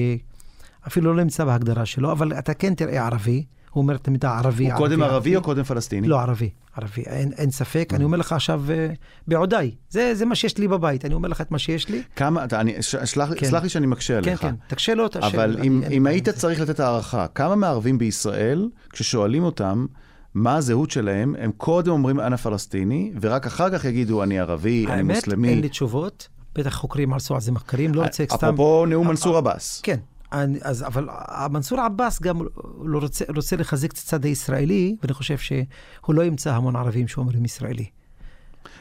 אפילו 0.87 1.13
לא 1.13 1.23
נמצא 1.23 1.45
בהגדרה 1.45 1.85
שלו, 1.85 2.11
אבל 2.11 2.33
אתה 2.33 2.53
כן 2.53 2.73
תראה 2.73 3.05
ערבי. 3.05 3.45
הוא 3.75 3.81
אומר 3.81 3.97
תמיד 3.97 4.25
ערבי, 4.25 4.71
הוא 4.71 4.77
קודם 4.77 5.03
ערבי 5.03 5.35
או 5.35 5.41
קודם 5.41 5.63
פלסטיני? 5.63 6.07
לא, 6.07 6.19
ערבי, 6.19 6.49
ערבי, 6.75 7.01
אין, 7.01 7.31
אין 7.37 7.51
ספק. 7.51 7.89
אני 7.93 8.03
אומר 8.03 8.17
לך 8.17 8.31
עכשיו 8.31 8.63
אה, 8.69 8.87
בעודיי, 9.27 9.71
זה, 9.89 10.15
זה 10.15 10.25
מה 10.25 10.35
שיש 10.35 10.57
לי 10.57 10.67
בבית, 10.67 11.05
אני 11.05 11.13
אומר 11.13 11.29
לך 11.29 11.41
את 11.41 11.51
מה 11.51 11.59
שיש 11.59 11.89
לי. 11.89 12.01
כמה, 12.15 12.45
אני, 12.53 12.73
שלח, 12.81 13.29
כן. 13.37 13.45
סלח 13.45 13.63
לי 13.63 13.69
שאני 13.69 13.87
מקשה 13.87 14.21
כן, 14.21 14.29
עליך. 14.29 14.41
כן, 14.41 14.49
כן, 14.49 14.55
תקשה 14.67 14.95
לו, 14.95 15.07
תקשה 15.07 15.27
אבל 15.27 15.57
אם, 15.63 15.83
אני, 15.83 15.97
אם 15.97 16.07
אני, 16.07 16.15
היית 16.15 16.27
אני... 16.27 16.37
צריך 16.37 16.59
לתת 16.59 16.79
הערכה, 16.79 17.27
כמה 17.27 17.55
מערבים 17.55 17.97
בישראל, 17.97 18.69
כששואלים 18.89 19.43
אותם, 19.43 19.85
מה 20.33 20.55
הזהות 20.55 20.91
שלהם, 20.91 21.35
הם 21.39 21.51
קודם 21.57 21.91
אומרים 21.91 22.19
אנא 22.19 22.35
פלסטיני, 22.35 23.11
ורק 23.21 23.45
אחר 23.45 23.69
כך 23.69 23.85
יגידו 23.85 24.23
אני 24.23 24.39
ערבי, 24.39 24.85
אני 24.89 25.01
מוסלמי. 25.03 25.47
האמת, 25.47 25.55
אין 25.55 25.61
לי 25.61 25.69
תשובות. 25.69 26.27
בטח 26.55 26.75
חוקרים 26.75 27.13
עשו 27.13 27.35
על 27.35 27.41
זה 27.41 27.51
מחקרים, 27.51 27.93
לא 27.93 28.03
רוצה 28.03 28.23
סתם... 28.29 28.47
אפרופו 28.47 28.85
נאום 28.85 29.07
מנסור 29.07 29.37
עבאס. 29.37 29.81
כן, 29.83 29.97
אני, 30.31 30.59
אז, 30.61 30.83
אבל 30.83 31.07
מנסור 31.51 31.79
עבאס 31.81 32.21
גם 32.21 32.41
לא 32.83 32.99
רוצה, 32.99 33.25
רוצה 33.35 33.55
לחזק 33.55 33.91
את 33.91 33.97
הצד 33.97 34.25
הישראלי, 34.25 34.95
ואני 35.01 35.13
חושב 35.13 35.37
שהוא 35.37 36.15
לא 36.15 36.23
ימצא 36.23 36.53
המון 36.53 36.75
ערבים 36.75 37.07
שאומרים 37.07 37.45
ישראלי. 37.45 37.85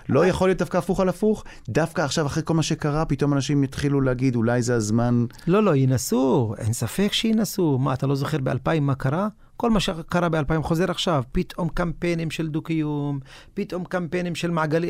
לא 0.09 0.27
יכול 0.27 0.49
להיות 0.49 0.59
דווקא 0.59 0.77
הפוך 0.79 1.01
על 1.01 1.09
הפוך? 1.09 1.45
דווקא 1.69 2.03
עכשיו, 2.03 2.27
אחרי 2.27 2.43
כל 2.47 2.55
מה 2.55 2.63
שקרה, 2.63 3.05
פתאום 3.05 3.33
אנשים 3.33 3.65
יתחילו 3.65 4.01
להגיד, 4.01 4.37
אולי 4.37 4.63
זה 4.63 4.75
הזמן... 4.75 5.25
לא, 5.47 5.63
לא, 5.63 5.77
ינסו, 5.77 6.55
אין 6.59 6.73
ספק 6.73 7.13
שינסו. 7.13 7.79
מה, 7.79 7.95
אתה 7.95 8.07
לא 8.07 8.15
זוכר 8.15 8.39
ב-2000 8.39 8.81
מה 8.81 8.95
קרה? 8.95 9.29
כל 9.57 9.71
מה 9.71 9.81
שקרה 9.81 10.29
ב-2000 10.29 10.63
חוזר 10.63 10.91
עכשיו. 10.91 11.23
פתאום 11.33 11.69
קמפיינים 11.69 12.31
של 12.31 12.49
דו-קיום, 12.49 13.19
פתאום 13.55 13.85
קמפיינים 13.85 14.35
של 14.35 14.51
מעגלי... 14.51 14.89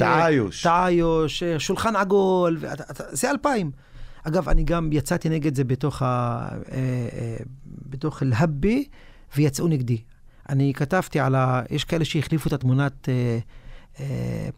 תעאיוש, 0.62 1.43
אה, 1.43 1.59
שולחן 1.59 1.97
עגול, 1.97 2.59
את- 2.73 3.01
זה 3.11 3.31
2000. 3.31 3.71
אגב, 4.25 4.49
אני 4.49 4.65
גם 4.65 4.89
יצאתי 4.93 5.29
נגד 5.29 5.55
זה 5.55 5.65
בתוך, 5.65 6.03
ה, 6.03 6.07
אה, 6.07 6.79
אה, 7.13 7.37
בתוך 7.89 8.23
אל-הבי, 8.23 8.85
ויצאו 9.37 9.69
נגדי. 9.69 9.99
אני 10.49 10.73
כתבתי 10.75 11.21
על 11.21 11.35
ה... 11.35 11.63
יש 11.71 11.85
כאלה 11.85 12.05
שהחליפו 12.05 12.49
את 12.49 12.53
התמונת 12.53 13.09
אה, 13.09 13.39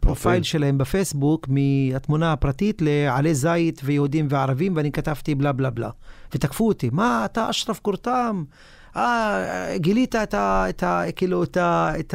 profile 0.00 0.24
פרופיל. 0.24 0.42
שלהם 0.42 0.78
בפייסבוק 0.78 1.48
מהתמונה 1.48 2.32
הפרטית 2.32 2.82
לעלי 2.82 3.34
זית 3.34 3.80
ויהודים 3.84 4.26
וערבים, 4.30 4.76
ואני 4.76 4.92
כתבתי 4.92 5.34
בלה 5.34 5.52
בלה 5.52 5.70
בלה. 5.70 5.90
ותקפו 6.34 6.68
אותי, 6.68 6.90
מה, 6.92 7.24
אתה 7.24 7.50
אשרף 7.50 7.78
קורתם? 7.78 8.44
אה, 8.96 9.74
גילית 9.76 10.14
את, 10.16 10.34
ה, 10.34 10.66
את, 10.68 10.82
ה, 10.82 11.02
כאילו, 11.16 11.42
את, 11.42 11.56
ה, 11.56 11.92
את 11.98 12.14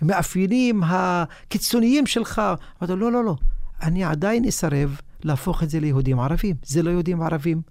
המאפיינים 0.00 0.82
הקיצוניים 0.86 2.06
שלך. 2.06 2.42
אמרתי, 2.82 2.92
לו, 2.92 2.96
לא, 2.96 3.12
לא, 3.12 3.24
לא. 3.24 3.36
אני 3.82 4.04
עדיין 4.04 4.44
אסרב 4.44 5.00
להפוך 5.24 5.62
את 5.62 5.70
זה 5.70 5.80
ליהודים 5.80 6.20
ערבים. 6.20 6.56
זה 6.64 6.82
לא 6.82 6.90
יהודים 6.90 7.22
ערבים. 7.22 7.62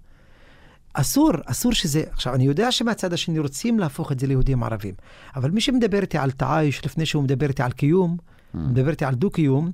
אסור, 0.94 1.30
אסור 1.46 1.72
שזה... 1.72 2.02
עכשיו, 2.10 2.34
אני 2.34 2.44
יודע 2.44 2.72
שמהצד 2.72 3.12
השני 3.12 3.38
רוצים 3.38 3.78
להפוך 3.78 4.12
את 4.12 4.20
זה 4.20 4.26
ליהודים 4.26 4.62
ערבים, 4.62 4.94
אבל 5.36 5.50
מי 5.50 5.60
שמדבר 5.60 6.00
איתי 6.00 6.18
על 6.18 6.30
תעאיש 6.30 6.84
לפני 6.86 7.06
שהוא 7.06 7.22
מדבר 7.22 7.48
איתי 7.48 7.62
על 7.62 7.72
קיום, 7.72 8.16
Mm. 8.54 8.58
מדבר 8.58 8.90
איתי 8.90 9.04
על 9.04 9.14
דו-קיום, 9.14 9.70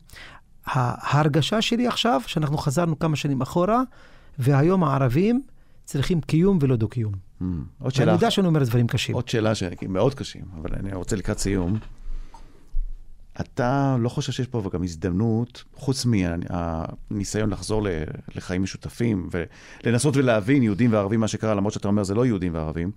ההרגשה 0.67 1.63
שלי 1.63 1.87
עכשיו, 1.87 2.21
שאנחנו 2.27 2.59
חזרנו 2.59 2.99
כמה 2.99 3.17
שנים 3.17 3.41
אחורה, 3.41 3.83
והיום 4.39 4.85
הערבים 4.85 5.43
צריכים 5.85 6.21
קיום 6.21 6.59
ולא 6.61 6.77
דו-קיום. 6.77 7.13
Mm. 7.13 7.45
עוד 7.45 7.53
ואני 7.81 7.93
שאלה, 7.95 8.13
יודע 8.13 8.31
שאני 8.31 8.47
אומר 8.47 8.65
דברים 8.65 8.87
קשים. 8.87 9.15
עוד 9.15 9.29
שאלה 9.29 9.55
שהיא 9.55 9.89
מאוד 9.89 10.15
קשים, 10.15 10.45
אבל 10.61 10.71
אני 10.81 10.95
רוצה 10.95 11.17
לקראת 11.17 11.39
סיום. 11.39 11.79
אתה 13.41 13.97
לא 14.01 14.09
חושב 14.09 14.33
שיש 14.33 14.47
פה 14.47 14.71
גם 14.73 14.83
הזדמנות, 14.83 15.65
חוץ 15.75 16.07
מהניסיון 17.11 17.51
לחזור 17.51 17.87
לחיים 18.35 18.63
משותפים 18.63 19.29
ולנסות 19.85 20.17
ולהבין 20.17 20.63
יהודים 20.63 20.93
וערבים 20.93 21.21
מה 21.21 21.29
שקרה, 21.29 21.55
למרות 21.55 21.73
שאתה 21.73 21.89
אומר 21.89 22.03
זה 22.05 22.15
לא 22.15 22.27
יהודים 22.27 22.55
וערבים, 22.55 22.91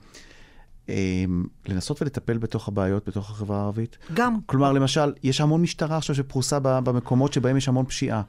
אמ, 0.89 1.45
לנסות 1.65 2.01
ולטפל 2.01 2.37
בתוך 2.37 2.67
הבעיות 2.67 3.07
בתוך 3.09 3.29
החברה 3.31 3.57
הערבית? 3.59 3.97
גם. 4.13 4.37
כלומר, 4.45 4.71
למשל, 4.71 5.13
יש 5.23 5.41
המון 5.41 5.61
משטרה 5.61 5.97
עכשיו 5.97 6.15
שפרוסה 6.15 6.59
במקומות 6.59 7.33
שבהם 7.33 7.57
יש 7.57 7.67
המון 7.67 7.85
פשיעה. 7.85 8.21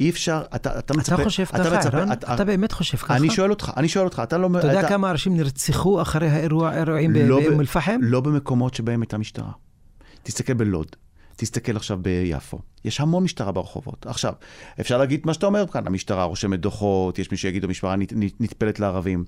אי 0.00 0.10
אפשר, 0.10 0.42
אתה, 0.54 0.78
אתה 0.78 0.94
מצפה... 0.94 1.14
אתה 1.14 1.24
חושב 1.24 1.44
ככה, 1.44 1.58
מצפה- 1.78 1.96
ערן? 1.98 2.12
אתה- 2.12 2.34
אתה 2.34 2.44
באמת 2.44 2.72
חושב 2.72 2.98
ככה? 2.98 3.16
אני 3.16 3.30
שואל 3.30 3.50
אותך, 3.50 3.72
אני 3.76 3.88
שואל 3.88 4.04
אותך, 4.04 4.20
אתה 4.24 4.38
לא... 4.38 4.48
אתה 4.58 4.66
יודע 4.66 4.88
כמה 4.88 5.10
אנשים 5.10 5.36
נרצחו 5.36 6.02
אחרי 6.02 6.28
האירוע- 6.28 6.70
האירועים 6.70 7.12
לא 7.14 7.40
באום 7.40 7.60
אל-פחם? 7.60 7.98
לא 8.02 8.20
במקומות 8.20 8.74
שבהם 8.74 9.00
הייתה 9.02 9.18
משטרה. 9.18 9.50
תסתכל 10.22 10.52
בלוד, 10.54 10.86
תסתכל 11.36 11.76
עכשיו 11.76 11.98
ביפו. 12.02 12.58
יש 12.84 13.00
המון 13.00 13.24
משטרה 13.24 13.52
ברחובות. 13.52 14.06
עכשיו, 14.06 14.32
אפשר 14.80 14.98
להגיד 14.98 15.20
מה 15.24 15.34
שאתה 15.34 15.46
אומר 15.46 15.66
כאן, 15.66 15.86
המשטרה 15.86 16.24
רושמת 16.24 16.60
דוחות, 16.60 17.18
יש 17.18 17.30
מי 17.30 17.36
שיגיד, 17.36 17.64
המשטרה 17.64 17.94
נטפלת 18.40 18.80
לערבים. 18.80 19.24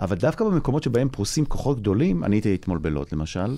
אבל 0.00 0.16
דווקא 0.16 0.44
במקומות 0.44 0.82
שבהם 0.82 1.08
פרוסים 1.08 1.44
כוחות 1.44 1.80
גדולים, 1.80 2.24
אני 2.24 2.36
הייתי 2.36 2.54
אתמול 2.54 2.78
בלוד 2.78 3.06
למשל, 3.12 3.56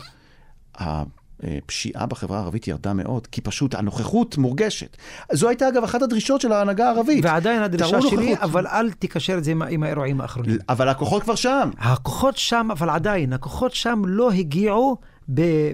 הפשיעה 0.74 2.06
בחברה 2.06 2.38
הערבית 2.38 2.68
ירדה 2.68 2.92
מאוד, 2.92 3.26
כי 3.26 3.40
פשוט 3.40 3.74
הנוכחות 3.74 4.38
מורגשת. 4.38 4.96
זו 5.32 5.48
הייתה 5.48 5.68
אגב 5.68 5.84
אחת 5.84 6.02
הדרישות 6.02 6.40
של 6.40 6.52
ההנהגה 6.52 6.86
הערבית. 6.90 7.24
ועדיין 7.24 7.62
הדרישה 7.62 8.02
שלי, 8.02 8.30
נוכחות. 8.30 8.50
אבל 8.50 8.66
אל 8.66 8.90
תקשר 8.90 9.38
את 9.38 9.44
זה 9.44 9.50
עם 9.50 9.62
עם 9.62 9.82
האירועים 9.82 10.20
האחרונים. 10.20 10.58
אבל 10.68 10.88
הכוחות 10.88 11.22
כבר 11.22 11.34
שם. 11.34 11.70
הכוחות 11.78 12.36
שם, 12.36 12.68
אבל 12.72 12.90
עדיין, 12.90 13.32
הכוחות 13.32 13.74
שם 13.74 14.02
לא 14.06 14.30
הגיעו 14.30 14.96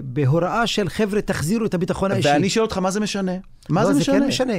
בהוראה 0.03 0.67
של 0.67 0.89
חבר'ה, 0.89 1.21
תחזירו 1.21 1.65
את 1.65 1.73
הביטחון 1.73 2.11
האישי. 2.11 2.27
ואני 2.29 2.49
שואל 2.49 2.65
אותך, 2.65 2.77
מה 2.77 2.91
זה 2.91 2.99
משנה? 2.99 3.31
מה 3.69 3.83
לא, 3.83 3.93
זה 3.93 3.99
משנה? 3.99 4.15
זה 4.15 4.21
כן 4.21 4.27
משנה. 4.27 4.53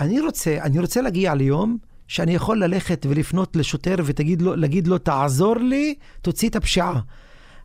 אני 0.00 0.20
רוצה, 0.20 0.58
אני 0.62 0.78
רוצה 0.78 1.00
להגיע 1.00 1.34
ליום 1.34 1.78
שאני 2.08 2.34
יכול 2.34 2.64
ללכת 2.64 3.06
ולפנות 3.08 3.56
לשוטר 3.56 3.94
ולהגיד 3.98 4.86
לו, 4.86 4.98
תעזור 4.98 5.56
לי, 5.56 5.94
תוציא 6.22 6.48
את 6.48 6.56
הפשיעה. 6.56 7.00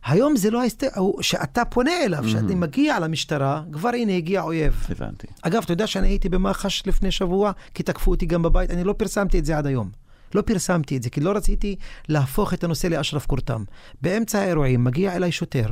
היום 0.04 0.36
זה 0.36 0.50
לא 0.50 0.62
ההסתר, 0.62 0.86
הוא- 0.96 1.22
שאתה 1.22 1.64
פונה 1.64 2.04
אליו, 2.04 2.28
שאתה 2.28 2.54
מגיע 2.54 3.00
למשטרה, 3.00 3.62
כבר 3.72 3.88
הנה 3.88 4.12
הגיע 4.16 4.42
אויב. 4.42 4.86
הבנתי. 4.90 5.26
אגב, 5.42 5.62
אתה 5.64 5.72
יודע 5.72 5.86
שאני 5.86 6.08
הייתי 6.08 6.28
במח"ש 6.28 6.82
לפני 6.86 7.10
שבוע, 7.10 7.52
כי 7.74 7.82
תקפו 7.82 8.10
אותי 8.10 8.26
גם 8.26 8.42
בבית, 8.42 8.70
אני 8.70 8.84
לא 8.84 8.92
פרסמתי 8.92 9.38
את 9.38 9.44
זה 9.44 9.58
עד 9.58 9.66
היום. 9.66 9.90
לא 10.34 10.40
פרסמתי 10.42 10.96
את 10.96 11.02
זה, 11.02 11.10
כי 11.10 11.20
לא 11.20 11.30
רציתי 11.36 11.76
להפוך 12.08 12.54
את 12.54 12.64
הנושא 12.64 12.86
לאשרף 12.86 13.26
קורתם. 13.26 13.64
באמצע 14.02 14.38
האירועים 14.38 14.84
מגיע 14.84 15.16
אליי 15.16 15.32
שוטר, 15.32 15.66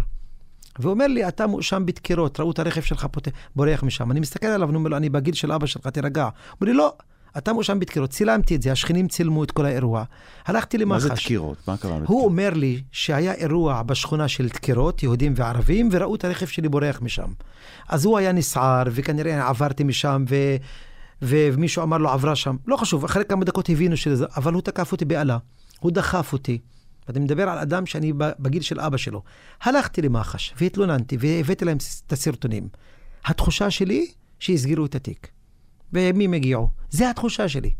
ואומר 0.79 1.07
לי, 1.07 1.29
אתה 1.29 1.47
מואשם 1.47 1.87
בדקירות, 1.87 2.41
ראו 2.41 2.51
את 2.51 2.59
הרכב 2.59 2.81
שלך 2.81 3.07
פות... 3.11 3.29
בורח 3.57 3.83
משם. 3.83 4.11
אני 4.11 4.21
מסתכל 4.21 4.47
עליו 4.47 4.69
ואומר 4.73 4.89
לו, 4.89 4.97
אני 4.97 5.09
בגיל 5.09 5.35
של 5.35 5.53
אבא 5.53 5.67
שלך, 5.67 5.87
תירגע. 5.87 6.23
הוא 6.23 6.31
אומר 6.61 6.73
לי, 6.73 6.79
לא, 6.79 6.93
אתה 7.39 7.53
מואשם 7.53 7.79
בדקירות. 7.79 8.11
צילמתי 8.11 8.57
את 8.57 8.63
זה, 8.63 8.73
השכנים 8.73 9.09
צילמו 9.09 9.45
את 9.45 9.51
כל 9.51 9.67
האירוע. 9.67 10.05
הלכתי 10.47 10.77
מה 10.77 10.83
למח"ש. 10.83 11.03
זה 11.03 11.09
דקירות? 11.09 11.69
מה 11.69 11.77
קרה? 11.77 11.99
הוא? 12.07 12.25
אומר 12.25 12.51
לי 12.51 12.83
שהיה 12.93 13.33
אירוע 13.33 13.83
בשכונה 13.83 14.29
של 14.29 14.49
דקירות, 14.49 15.03
יהודים 15.03 15.33
וערבים, 15.37 15.89
וראו 15.93 16.15
את 16.15 16.25
הרכב 16.25 16.47
שלי 16.47 16.69
בורח 16.69 17.03
משם. 17.03 17.33
אז 17.89 18.05
הוא 18.05 18.19
היה 18.19 18.33
נסער, 18.33 18.83
וכנראה 18.91 19.49
עברתי 19.49 19.85
משם, 19.85 20.25
ו... 20.29 20.37
ו- 21.23 21.49
ומישהו 21.53 21.83
אמר 21.83 21.99
לו 21.99 22.11
עברה 22.11 22.37
שם. 22.37 22.57
לא 22.67 22.77
חשוב, 22.77 23.05
אחרי 23.05 23.25
כמה 23.25 23.45
דקות 23.45 23.69
הבינו 23.69 23.97
שזה, 23.97 24.27
אבל 24.37 24.53
הוא 24.53 24.63
תקף 24.63 24.93
אותי 24.93 25.05
באלה. 25.05 25.39
הוא 25.81 25.93
דחף 25.93 26.33
אותי. 26.33 26.59
ואני 27.09 27.21
מדבר 27.21 27.49
על 27.49 27.59
אדם 27.59 27.87
שאני 27.87 28.13
בגיל 28.17 28.63
של 28.63 28.81
אבא 28.81 28.97
שלו. 28.97 29.23
הלכתי 29.63 30.03
למח"ש, 30.03 30.55
והתלוננתי, 30.61 31.17
והבאתי 31.21 31.65
להם 31.65 31.77
את 32.07 32.13
הסרטונים. 32.13 32.69
התחושה 33.25 33.71
שלי, 33.71 34.07
שיסגרו 34.39 34.87
את 34.87 34.95
התיק. 34.95 35.29
ומי 35.93 36.27
מגיעו? 36.27 36.69
זה 36.91 37.11
התחושה 37.11 37.49
שלי. 37.49 37.71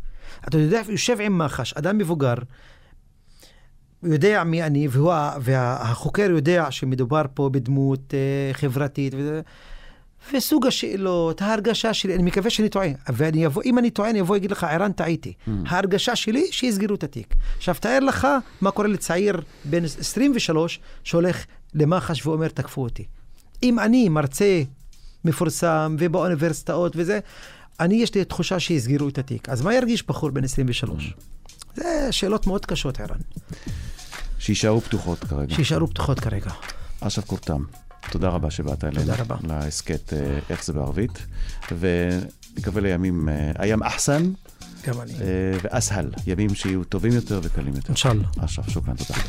אתה 0.47 0.57
יודע, 0.57 0.81
יושב 0.89 1.17
עם 1.21 1.37
מח"ש, 1.37 1.73
אדם 1.73 1.97
מבוגר, 1.97 2.35
יודע 4.03 4.43
מי 4.43 4.63
אני, 4.63 4.87
והוא, 4.91 5.13
והחוקר 5.41 6.27
יודע 6.29 6.71
שמדובר 6.71 7.21
פה 7.33 7.49
בדמות 7.49 8.13
אה, 8.13 8.53
חברתית. 8.53 9.13
וזה, 9.17 9.41
וסוג 10.33 10.67
השאלות, 10.67 11.41
ההרגשה 11.41 11.93
שלי, 11.93 12.15
אני 12.15 12.23
מקווה 12.23 12.49
שאני 12.49 12.69
טועה. 12.69 12.87
ואני 13.09 13.45
אבוא, 13.45 13.63
אם 13.65 13.77
אני 13.77 13.89
טועה, 13.89 14.09
אני 14.09 14.21
אבוא 14.21 14.35
ואגיד 14.35 14.51
לך, 14.51 14.63
ערן, 14.63 14.91
טעיתי. 14.91 15.33
Mm. 15.33 15.51
ההרגשה 15.67 16.15
שלי, 16.15 16.47
שיסגרו 16.51 16.95
את 16.95 17.03
התיק. 17.03 17.35
עכשיו, 17.57 17.75
תאר 17.79 17.99
לך 17.99 18.27
מה 18.61 18.71
קורה 18.71 18.87
לצעיר 18.87 19.41
בן 19.65 19.83
23 19.85 20.79
שהולך 21.03 21.45
למח"ש 21.73 22.25
ואומר, 22.25 22.47
תקפו 22.47 22.83
אותי. 22.83 23.05
אם 23.63 23.79
אני 23.79 24.09
מרצה 24.09 24.61
מפורסם 25.25 25.95
ובאוניברסיטאות 25.99 26.93
וזה, 26.95 27.19
אני, 27.79 27.95
יש 27.95 28.15
לי 28.15 28.25
תחושה 28.25 28.59
שיסגרו 28.59 29.09
את 29.09 29.17
התיק. 29.17 29.49
אז 29.49 29.61
מה 29.61 29.73
ירגיש 29.73 30.07
בחור 30.07 30.29
בן 30.29 30.43
23? 30.43 31.13
זה 31.75 32.07
שאלות 32.11 32.47
מאוד 32.47 32.65
קשות, 32.65 32.99
ערן. 32.99 33.17
שיישארו 34.39 34.81
פתוחות 34.81 35.19
כרגע. 35.19 35.55
שיישארו 35.55 35.87
פתוחות 35.87 36.19
כרגע. 36.19 36.51
אשרף 36.99 37.25
קורתם, 37.25 37.63
תודה 38.09 38.29
רבה 38.29 38.51
שבאת 38.51 38.83
אלינו. 38.83 38.99
תודה 38.99 39.15
רבה. 39.15 39.35
להסכת 39.43 40.13
אה, 40.13 40.39
איך 40.49 40.63
זה 40.65 40.73
בערבית, 40.73 41.25
ונקווה 41.79 42.81
לימים, 42.81 43.29
אה, 43.29 43.51
הים 43.55 43.83
אחסן. 43.83 44.31
גם 44.87 45.01
אני. 45.01 45.13
אה, 45.13 45.17
ואסהל, 45.63 46.11
ימים 46.27 46.55
שיהיו 46.55 46.83
טובים 46.83 47.11
יותר 47.13 47.39
וקלים 47.43 47.75
יותר. 47.75 47.87
אינשאללה. 47.87 48.27
אשרף, 48.45 48.69
שוכרן, 48.69 48.95
תודה. 48.95 49.19